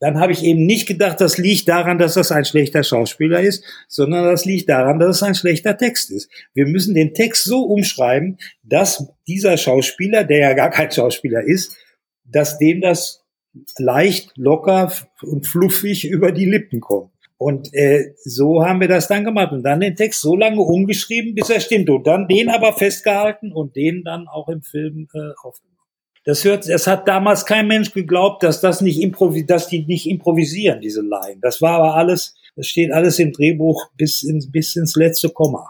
Dann 0.00 0.20
habe 0.20 0.32
ich 0.32 0.44
eben 0.44 0.64
nicht 0.64 0.86
gedacht, 0.86 1.20
das 1.20 1.38
liegt 1.38 1.68
daran, 1.68 1.98
dass 1.98 2.14
das 2.14 2.30
ein 2.30 2.44
schlechter 2.44 2.84
Schauspieler 2.84 3.40
ist, 3.40 3.64
sondern 3.88 4.24
das 4.24 4.44
liegt 4.44 4.68
daran, 4.68 4.98
dass 4.98 5.16
es 5.16 5.22
ein 5.22 5.34
schlechter 5.34 5.76
Text 5.76 6.10
ist. 6.10 6.30
Wir 6.54 6.66
müssen 6.66 6.94
den 6.94 7.14
Text 7.14 7.44
so 7.44 7.62
umschreiben, 7.62 8.38
dass 8.62 9.08
dieser 9.26 9.56
Schauspieler, 9.56 10.24
der 10.24 10.38
ja 10.38 10.52
gar 10.54 10.70
kein 10.70 10.90
Schauspieler 10.90 11.42
ist, 11.42 11.76
dass 12.24 12.58
dem 12.58 12.80
das 12.80 13.24
leicht, 13.78 14.32
locker 14.36 14.92
und 15.22 15.46
fluffig 15.46 16.06
über 16.06 16.30
die 16.30 16.46
Lippen 16.46 16.80
kommen. 16.80 17.10
Und 17.36 17.72
äh, 17.72 18.14
so 18.24 18.64
haben 18.64 18.80
wir 18.80 18.88
das 18.88 19.06
dann 19.06 19.24
gemacht 19.24 19.52
und 19.52 19.62
dann 19.62 19.80
den 19.80 19.94
Text 19.94 20.20
so 20.20 20.34
lange 20.34 20.60
umgeschrieben, 20.60 21.34
bis 21.34 21.50
er 21.50 21.60
stimmt 21.60 21.88
und 21.88 22.06
dann 22.06 22.26
den 22.26 22.48
aber 22.48 22.72
festgehalten 22.72 23.52
und 23.52 23.76
den 23.76 24.02
dann 24.02 24.26
auch 24.26 24.48
im 24.48 24.62
Film 24.62 25.08
äh, 25.14 25.32
aufgenommen. 25.42 25.77
Das 26.28 26.44
hört, 26.44 26.68
es 26.68 26.86
hat 26.86 27.08
damals 27.08 27.46
kein 27.46 27.66
Mensch 27.66 27.92
geglaubt, 27.92 28.42
dass 28.42 28.60
das 28.60 28.82
nicht 28.82 29.00
improvis, 29.00 29.46
dass 29.46 29.66
die 29.66 29.86
nicht 29.86 30.06
improvisieren, 30.06 30.82
diese 30.82 31.00
Laien. 31.00 31.40
Das 31.40 31.62
war 31.62 31.78
aber 31.78 31.94
alles, 31.94 32.34
das 32.54 32.66
steht 32.66 32.92
alles 32.92 33.18
im 33.18 33.32
Drehbuch 33.32 33.86
bis 33.96 34.24
ins, 34.24 34.52
bis 34.52 34.76
ins 34.76 34.94
letzte 34.94 35.30
Komma. 35.30 35.66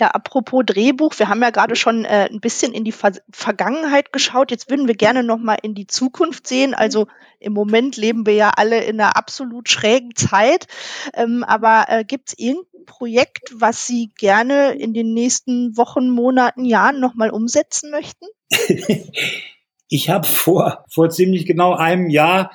Ja, 0.00 0.08
apropos 0.08 0.64
Drehbuch, 0.66 1.16
wir 1.18 1.28
haben 1.28 1.40
ja 1.42 1.50
gerade 1.50 1.76
schon 1.76 2.04
äh, 2.04 2.28
ein 2.28 2.40
bisschen 2.40 2.72
in 2.72 2.82
die 2.82 2.90
Ver 2.90 3.12
Vergangenheit 3.30 4.12
geschaut. 4.12 4.50
Jetzt 4.50 4.68
würden 4.68 4.88
wir 4.88 4.96
gerne 4.96 5.22
noch 5.22 5.38
mal 5.38 5.58
in 5.62 5.76
die 5.76 5.86
Zukunft 5.86 6.48
sehen. 6.48 6.74
Also 6.74 7.06
im 7.38 7.52
Moment 7.52 7.96
leben 7.96 8.26
wir 8.26 8.34
ja 8.34 8.50
alle 8.56 8.82
in 8.82 9.00
einer 9.00 9.16
absolut 9.16 9.68
schrägen 9.68 10.16
Zeit. 10.16 10.66
Ähm, 11.14 11.44
aber 11.44 11.84
äh, 11.86 12.04
gibt 12.04 12.30
es 12.30 12.34
irgendein 12.36 12.84
Projekt, 12.86 13.52
was 13.54 13.86
Sie 13.86 14.10
gerne 14.18 14.72
in 14.72 14.92
den 14.92 15.14
nächsten 15.14 15.76
Wochen, 15.76 16.10
Monaten, 16.10 16.64
Jahren 16.64 16.98
noch 16.98 17.14
mal 17.14 17.30
umsetzen 17.30 17.92
möchten? 17.92 18.26
ich 19.94 20.10
habe 20.10 20.26
vor 20.26 20.84
vor 20.88 21.08
ziemlich 21.10 21.46
genau 21.46 21.74
einem 21.74 22.10
Jahr 22.10 22.50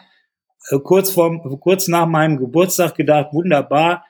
äh, 0.69 0.79
kurz 0.79 1.11
vor 1.11 1.41
kurz 1.59 1.87
nach 1.87 2.05
meinem 2.05 2.37
Geburtstag 2.37 2.95
gedacht, 2.95 3.33
wunderbar, 3.33 4.05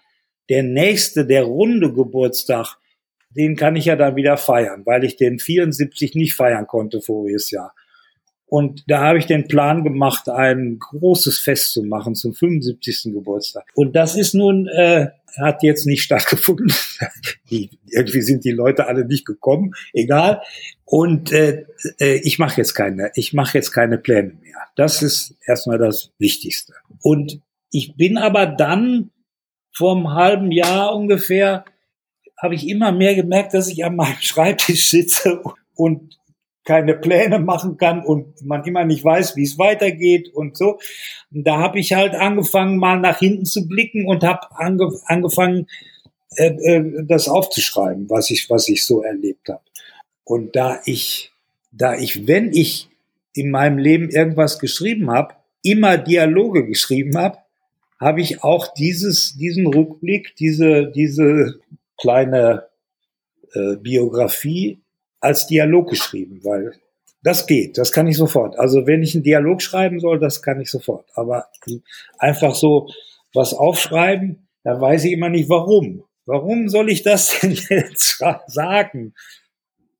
der 0.49 0.63
nächste, 0.63 1.27
der 1.27 1.43
runde 1.43 1.93
Geburtstag 1.93 2.77
den 3.35 3.55
kann 3.55 3.75
ich 3.75 3.85
ja 3.85 3.95
dann 3.95 4.15
wieder 4.15 4.37
feiern, 4.37 4.83
weil 4.85 5.03
ich 5.03 5.15
den 5.15 5.37
74 5.37 6.15
nicht 6.15 6.33
feiern 6.33 6.65
konnte 6.65 6.99
voriges 6.99 7.51
Jahr. 7.51 7.75
Und 8.47 8.83
da 8.87 9.01
habe 9.01 9.19
ich 9.19 9.27
den 9.27 9.47
Plan 9.47 9.83
gemacht, 9.83 10.27
ein 10.27 10.79
großes 10.79 11.37
Fest 11.37 11.71
zu 11.71 11.83
machen 11.83 12.15
zum 12.15 12.33
75. 12.33 13.13
Geburtstag. 13.13 13.65
Und 13.75 13.95
das 13.95 14.15
ist 14.15 14.33
nun, 14.33 14.67
äh, 14.67 15.09
hat 15.37 15.63
jetzt 15.63 15.85
nicht 15.85 16.03
stattgefunden. 16.03 16.71
die, 17.49 17.69
irgendwie 17.87 18.21
sind 18.21 18.45
die 18.45 18.51
Leute 18.51 18.87
alle 18.87 19.05
nicht 19.05 19.25
gekommen, 19.25 19.73
egal. 19.93 20.41
Und 20.85 21.31
äh, 21.31 21.65
äh, 21.99 22.19
ich 22.23 22.39
mache 22.39 22.57
jetzt 22.57 22.73
keine, 22.73 23.11
ich 23.15 23.33
mache 23.33 23.57
jetzt 23.57 23.71
keine 23.71 23.97
Pläne 23.97 24.33
mehr. 24.41 24.57
Das 24.75 25.01
ist 25.01 25.35
erstmal 25.45 25.77
das 25.77 26.11
Wichtigste. 26.17 26.73
Und 27.01 27.41
ich 27.71 27.95
bin 27.95 28.17
aber 28.17 28.45
dann 28.47 29.11
vor 29.71 29.95
einem 29.95 30.13
halben 30.13 30.51
Jahr 30.51 30.95
ungefähr 30.95 31.65
habe 32.41 32.55
ich 32.55 32.67
immer 32.67 32.91
mehr 32.91 33.15
gemerkt, 33.15 33.53
dass 33.53 33.67
ich 33.67 33.83
an 33.83 33.95
meinem 33.95 34.21
Schreibtisch 34.21 34.89
sitze 34.89 35.41
und 35.75 36.18
keine 36.69 36.93
Pläne 36.93 37.39
machen 37.39 37.77
kann 37.77 38.05
und 38.05 38.45
man 38.45 38.63
immer 38.63 38.85
nicht 38.85 39.03
weiß, 39.03 39.35
wie 39.35 39.43
es 39.43 39.57
weitergeht 39.57 40.29
und 40.35 40.55
so. 40.55 40.77
Und 41.33 41.47
da 41.47 41.57
habe 41.57 41.79
ich 41.79 41.93
halt 41.93 42.13
angefangen, 42.13 42.77
mal 42.77 42.99
nach 42.99 43.17
hinten 43.17 43.45
zu 43.45 43.67
blicken 43.67 44.05
und 44.05 44.23
habe 44.23 44.41
ange 44.51 44.91
angefangen, 45.05 45.65
äh, 46.35 46.49
äh, 46.49 47.05
das 47.07 47.27
aufzuschreiben, 47.27 48.07
was 48.11 48.29
ich, 48.29 48.51
was 48.51 48.69
ich 48.69 48.85
so 48.85 49.01
erlebt 49.01 49.49
habe. 49.49 49.63
Und 50.23 50.55
da 50.55 50.79
ich, 50.85 51.31
da 51.71 51.95
ich, 51.95 52.27
wenn 52.27 52.53
ich 52.53 52.87
in 53.33 53.49
meinem 53.49 53.79
Leben 53.79 54.11
irgendwas 54.11 54.59
geschrieben 54.59 55.09
habe, 55.09 55.33
immer 55.63 55.97
Dialoge 55.97 56.67
geschrieben 56.67 57.17
habe, 57.17 57.39
habe 57.99 58.21
ich 58.21 58.43
auch 58.43 58.75
dieses, 58.75 59.35
diesen 59.37 59.65
Rückblick, 59.65 60.35
diese, 60.35 60.91
diese 60.91 61.61
kleine 61.97 62.67
äh, 63.53 63.75
Biografie 63.77 64.83
als 65.19 65.47
Dialog 65.47 65.89
geschrieben, 65.89 66.39
weil 66.43 66.73
das 67.21 67.47
geht, 67.47 67.77
das 67.77 67.91
kann 67.91 68.07
ich 68.07 68.17
sofort. 68.17 68.57
Also 68.57 68.87
wenn 68.87 69.03
ich 69.03 69.13
einen 69.13 69.23
Dialog 69.23 69.61
schreiben 69.61 69.99
soll, 69.99 70.19
das 70.19 70.41
kann 70.41 70.61
ich 70.61 70.71
sofort. 70.71 71.05
Aber 71.15 71.47
einfach 72.17 72.55
so 72.55 72.87
was 73.33 73.53
aufschreiben, 73.53 74.47
da 74.63 74.79
weiß 74.79 75.05
ich 75.05 75.11
immer 75.11 75.29
nicht 75.29 75.49
warum. 75.49 76.03
Warum 76.25 76.69
soll 76.69 76.89
ich 76.89 77.03
das 77.03 77.39
denn 77.41 77.57
jetzt 77.69 78.21
sagen? 78.47 79.13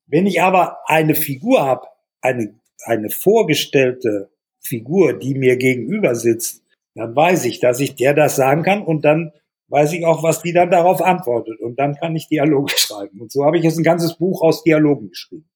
Wenn 0.06 0.26
ich 0.26 0.40
aber 0.42 0.78
eine 0.86 1.14
Figur 1.14 1.62
habe, 1.62 1.86
eine, 2.20 2.58
eine 2.84 3.10
vorgestellte 3.10 4.30
Figur, 4.60 5.18
die 5.18 5.34
mir 5.34 5.56
gegenüber 5.56 6.14
sitzt, 6.14 6.62
dann 6.94 7.14
weiß 7.14 7.44
ich, 7.44 7.60
dass 7.60 7.80
ich 7.80 7.94
der 7.94 8.14
das 8.14 8.36
sagen 8.36 8.62
kann 8.62 8.82
und 8.82 9.04
dann 9.04 9.32
weiß 9.70 9.92
ich 9.92 10.04
auch, 10.04 10.22
was 10.22 10.42
die 10.42 10.52
dann 10.52 10.70
darauf 10.70 11.00
antwortet. 11.00 11.60
Und 11.60 11.78
dann 11.78 11.94
kann 11.94 12.14
ich 12.14 12.28
Dialoge 12.28 12.74
schreiben. 12.76 13.20
Und 13.20 13.32
so 13.32 13.44
habe 13.44 13.56
ich 13.56 13.64
jetzt 13.64 13.78
ein 13.78 13.84
ganzes 13.84 14.18
Buch 14.18 14.42
aus 14.42 14.62
Dialogen 14.62 15.08
geschrieben. 15.08 15.48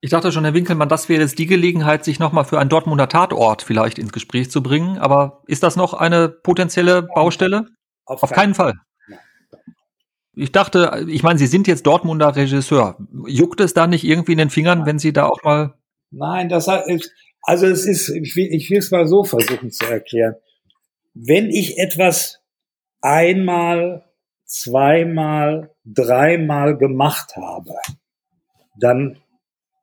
Ich 0.00 0.10
dachte 0.10 0.30
schon, 0.30 0.44
Herr 0.44 0.54
Winkelmann, 0.54 0.88
das 0.88 1.08
wäre 1.08 1.22
jetzt 1.22 1.38
die 1.38 1.46
Gelegenheit, 1.46 2.04
sich 2.04 2.18
nochmal 2.18 2.44
für 2.44 2.60
einen 2.60 2.70
Dortmunder 2.70 3.08
Tatort 3.08 3.62
vielleicht 3.62 3.98
ins 3.98 4.12
Gespräch 4.12 4.50
zu 4.50 4.62
bringen. 4.62 4.98
Aber 4.98 5.42
ist 5.46 5.62
das 5.62 5.74
noch 5.74 5.94
eine 5.94 6.28
potenzielle 6.28 7.02
Baustelle? 7.02 7.66
Auf, 8.04 8.22
Auf 8.22 8.30
keinen 8.30 8.54
Fall. 8.54 8.74
Ich 10.36 10.52
dachte, 10.52 11.06
ich 11.08 11.22
meine, 11.22 11.38
Sie 11.38 11.46
sind 11.46 11.66
jetzt 11.66 11.86
Dortmunder 11.86 12.36
Regisseur. 12.36 12.98
Juckt 13.26 13.60
es 13.60 13.72
da 13.74 13.86
nicht 13.86 14.04
irgendwie 14.04 14.32
in 14.32 14.38
den 14.38 14.50
Fingern, 14.50 14.86
wenn 14.86 14.98
Sie 14.98 15.12
da 15.12 15.26
auch 15.26 15.42
mal. 15.42 15.74
Nein, 16.10 16.50
das 16.50 16.68
hat, 16.68 16.84
also 17.42 17.66
es 17.66 17.86
ist, 17.86 18.10
ich 18.10 18.36
will, 18.36 18.48
ich 18.52 18.70
will 18.70 18.78
es 18.78 18.90
mal 18.90 19.08
so 19.08 19.24
versuchen 19.24 19.70
zu 19.70 19.86
erklären. 19.86 20.34
Wenn 21.14 21.48
ich 21.48 21.78
etwas 21.78 22.42
einmal, 23.00 24.04
zweimal, 24.44 25.70
dreimal 25.84 26.76
gemacht 26.76 27.36
habe, 27.36 27.74
dann 28.78 29.18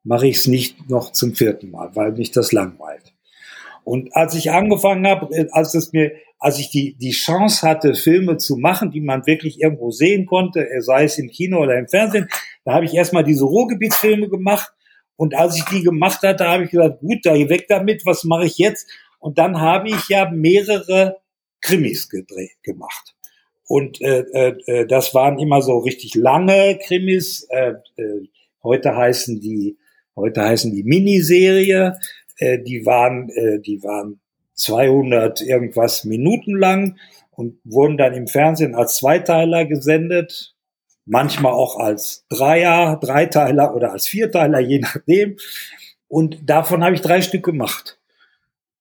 mache 0.03 0.27
ich 0.27 0.37
es 0.37 0.47
nicht 0.47 0.89
noch 0.89 1.11
zum 1.11 1.35
vierten 1.35 1.71
Mal, 1.71 1.95
weil 1.95 2.11
mich 2.13 2.31
das 2.31 2.51
langweilt. 2.51 3.13
Und 3.83 4.15
als 4.15 4.33
ich 4.35 4.51
angefangen 4.51 5.05
habe, 5.07 5.33
äh, 5.35 5.47
als 5.51 5.73
es 5.73 5.91
mir, 5.91 6.13
als 6.39 6.59
ich 6.59 6.69
die, 6.69 6.95
die 6.95 7.11
Chance 7.11 7.67
hatte, 7.67 7.95
Filme 7.95 8.37
zu 8.37 8.57
machen, 8.57 8.91
die 8.91 9.01
man 9.01 9.25
wirklich 9.25 9.61
irgendwo 9.61 9.91
sehen 9.91 10.25
konnte, 10.25 10.69
äh, 10.69 10.81
sei 10.81 11.05
es 11.05 11.17
im 11.17 11.29
Kino 11.29 11.61
oder 11.61 11.77
im 11.77 11.87
Fernsehen, 11.87 12.29
da 12.65 12.73
habe 12.73 12.85
ich 12.85 12.93
erstmal 12.93 13.23
diese 13.23 13.45
Ruhrgebietsfilme 13.45 14.29
gemacht. 14.29 14.71
Und 15.15 15.35
als 15.35 15.57
ich 15.57 15.65
die 15.65 15.83
gemacht 15.83 16.21
hatte, 16.23 16.47
habe 16.47 16.63
ich 16.63 16.71
gesagt, 16.71 16.99
gut, 16.99 17.19
da 17.23 17.33
weg 17.33 17.65
damit, 17.67 18.05
was 18.05 18.23
mache 18.23 18.45
ich 18.45 18.57
jetzt? 18.57 18.89
Und 19.19 19.37
dann 19.37 19.59
habe 19.59 19.89
ich 19.89 20.09
ja 20.09 20.29
mehrere 20.29 21.17
Krimis 21.63 22.09
gedreht, 22.09 22.61
gemacht. 22.61 23.15
Und 23.65 24.01
äh, 24.01 24.19
äh, 24.33 24.55
äh, 24.67 24.85
das 24.85 25.15
waren 25.15 25.39
immer 25.39 25.61
so 25.61 25.79
richtig 25.79 26.13
lange 26.15 26.77
Krimis. 26.85 27.47
Äh, 27.49 27.73
äh, 27.95 28.27
heute 28.61 28.95
heißen 28.95 29.39
die 29.39 29.77
heute 30.15 30.41
heißen 30.41 30.71
die 30.71 30.83
Miniserie. 30.83 31.97
Äh, 32.37 32.59
die 32.59 32.85
waren 32.85 33.29
äh, 33.29 33.59
die 33.59 33.81
waren 33.81 34.19
200 34.55 35.41
irgendwas 35.41 36.03
Minuten 36.03 36.57
lang 36.57 36.99
und 37.31 37.59
wurden 37.63 37.97
dann 37.97 38.13
im 38.13 38.27
Fernsehen 38.27 38.75
als 38.75 38.97
Zweiteiler 38.97 39.65
gesendet, 39.65 40.55
manchmal 41.05 41.53
auch 41.53 41.79
als 41.79 42.25
Dreier, 42.29 42.99
Dreiteiler 43.01 43.75
oder 43.75 43.91
als 43.91 44.07
Vierteiler, 44.07 44.59
je 44.59 44.79
nachdem. 44.79 45.37
Und 46.07 46.47
davon 46.47 46.83
habe 46.83 46.95
ich 46.95 47.01
drei 47.01 47.21
Stück 47.21 47.43
gemacht. 47.43 47.99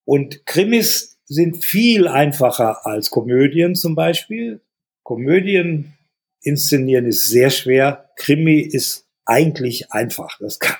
Und 0.04 0.44
Krimis 0.44 1.11
sind 1.26 1.64
viel 1.64 2.08
einfacher 2.08 2.86
als 2.86 3.10
Komödien 3.10 3.74
zum 3.74 3.94
Beispiel. 3.94 4.60
Komödien 5.02 5.94
inszenieren 6.42 7.06
ist 7.06 7.26
sehr 7.26 7.50
schwer. 7.50 8.10
Krimi 8.16 8.60
ist 8.60 9.06
eigentlich 9.24 9.92
einfach. 9.92 10.38
Das 10.40 10.58
kann, 10.58 10.76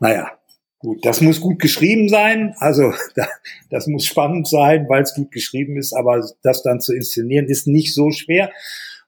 naja, 0.00 0.30
gut. 0.78 1.04
Das 1.04 1.20
muss 1.20 1.40
gut 1.40 1.58
geschrieben 1.58 2.08
sein. 2.08 2.54
Also, 2.58 2.92
das 3.70 3.86
muss 3.86 4.04
spannend 4.04 4.48
sein, 4.48 4.86
weil 4.88 5.02
es 5.02 5.14
gut 5.14 5.30
geschrieben 5.30 5.76
ist. 5.76 5.92
Aber 5.92 6.26
das 6.42 6.62
dann 6.62 6.80
zu 6.80 6.94
inszenieren 6.94 7.46
ist 7.46 7.66
nicht 7.66 7.94
so 7.94 8.10
schwer. 8.10 8.52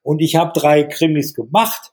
Und 0.03 0.21
ich 0.21 0.37
habe 0.37 0.59
drei 0.59 0.85
Krimis 0.85 1.35
gemacht. 1.35 1.93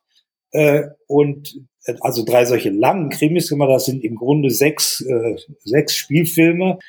Äh, 0.51 0.83
und 1.07 1.61
also 2.01 2.23
drei 2.23 2.45
solche 2.45 2.69
langen 2.69 3.09
Krimis 3.09 3.49
gemacht. 3.49 3.71
Das 3.71 3.85
sind 3.85 4.03
im 4.03 4.15
Grunde 4.15 4.49
sechs, 4.49 5.01
äh, 5.01 5.35
sechs 5.63 5.95
Spielfilme. 5.95 6.79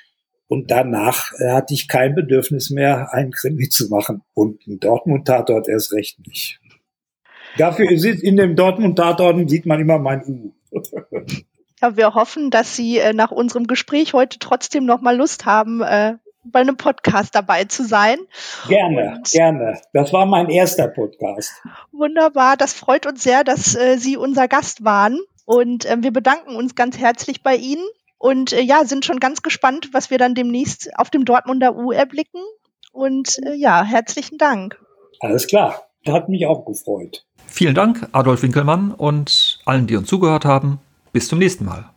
Und 0.53 0.71
danach 0.71 1.33
äh, 1.39 1.51
hatte 1.51 1.73
ich 1.73 1.89
kein 1.89 2.15
Bedürfnis 2.15 2.69
mehr, 2.69 3.15
einen 3.15 3.31
Krimi 3.31 3.71
zu 3.71 3.89
machen. 3.89 4.21
Und 4.35 4.67
ein 4.67 4.81
Dortmund-Tatort 4.81 5.67
erst 5.67 5.95
recht 5.95 6.19
nicht. 6.27 6.61
Dafür 7.57 7.99
sieht 7.99 8.23
in 8.23 8.37
dem 8.37 8.55
Dortmund-Tatort 8.55 9.49
sieht 9.49 9.65
man 9.65 9.81
immer 9.81 9.99
mein 9.99 10.23
U. 10.27 10.53
ja, 11.81 11.97
wir 11.97 12.13
hoffen, 12.15 12.51
dass 12.51 12.77
Sie 12.77 12.99
äh, 12.99 13.15
nach 13.15 13.31
unserem 13.31 13.67
Gespräch 13.67 14.13
heute 14.13 14.39
trotzdem 14.41 14.85
noch 14.85 15.01
mal 15.01 15.17
Lust 15.17 15.47
haben, 15.47 15.81
äh, 15.81 16.17
bei 16.45 16.61
einem 16.61 16.77
Podcast 16.77 17.35
dabei 17.35 17.65
zu 17.65 17.83
sein. 17.83 18.19
Gerne, 18.69 19.15
Und 19.17 19.31
gerne. 19.31 19.81
Das 19.95 20.13
war 20.13 20.27
mein 20.27 20.51
erster 20.51 20.89
Podcast. 20.89 21.63
Wunderbar. 21.93 22.59
Das 22.59 22.75
freut 22.75 23.07
uns 23.07 23.23
sehr, 23.23 23.43
dass 23.43 23.75
äh, 23.75 23.97
Sie 23.97 24.19
unser 24.19 24.49
Gast 24.49 24.85
waren. 24.85 25.19
Und 25.47 25.87
äh, 25.87 25.97
wir 26.01 26.13
bedanken 26.13 26.57
uns 26.57 26.75
ganz 26.75 26.99
herzlich 26.99 27.43
bei 27.43 27.57
Ihnen 27.57 27.87
und 28.23 28.53
äh, 28.53 28.61
ja, 28.61 28.85
sind 28.85 29.05
schon 29.05 29.19
ganz 29.19 29.43
gespannt, 29.43 29.89
was 29.91 30.11
wir 30.11 30.17
dann 30.17 30.37
demnächst 30.37 30.91
auf 30.97 31.11
dem 31.11 31.25
Dortmunder 31.25 31.75
U 31.75 31.91
erblicken. 31.91 32.41
Und 32.93 33.39
äh, 33.45 33.55
ja, 33.55 33.83
herzlichen 33.83 34.39
Dank. 34.39 34.81
Alles 35.19 35.49
klar. 35.49 35.89
Hat 36.07 36.29
mich 36.29 36.47
auch 36.47 36.65
gefreut. 36.65 37.27
Vielen 37.49 37.75
Dank, 37.75 38.09
Adolf 38.13 38.43
Winkelmann 38.43 38.93
und 38.93 39.59
allen, 39.65 39.89
die 39.89 39.97
uns 39.97 40.07
zugehört 40.07 40.45
haben. 40.45 40.79
Bis 41.13 41.27
zum 41.27 41.41
nächsten 41.41 41.65
Mal. 41.65 41.93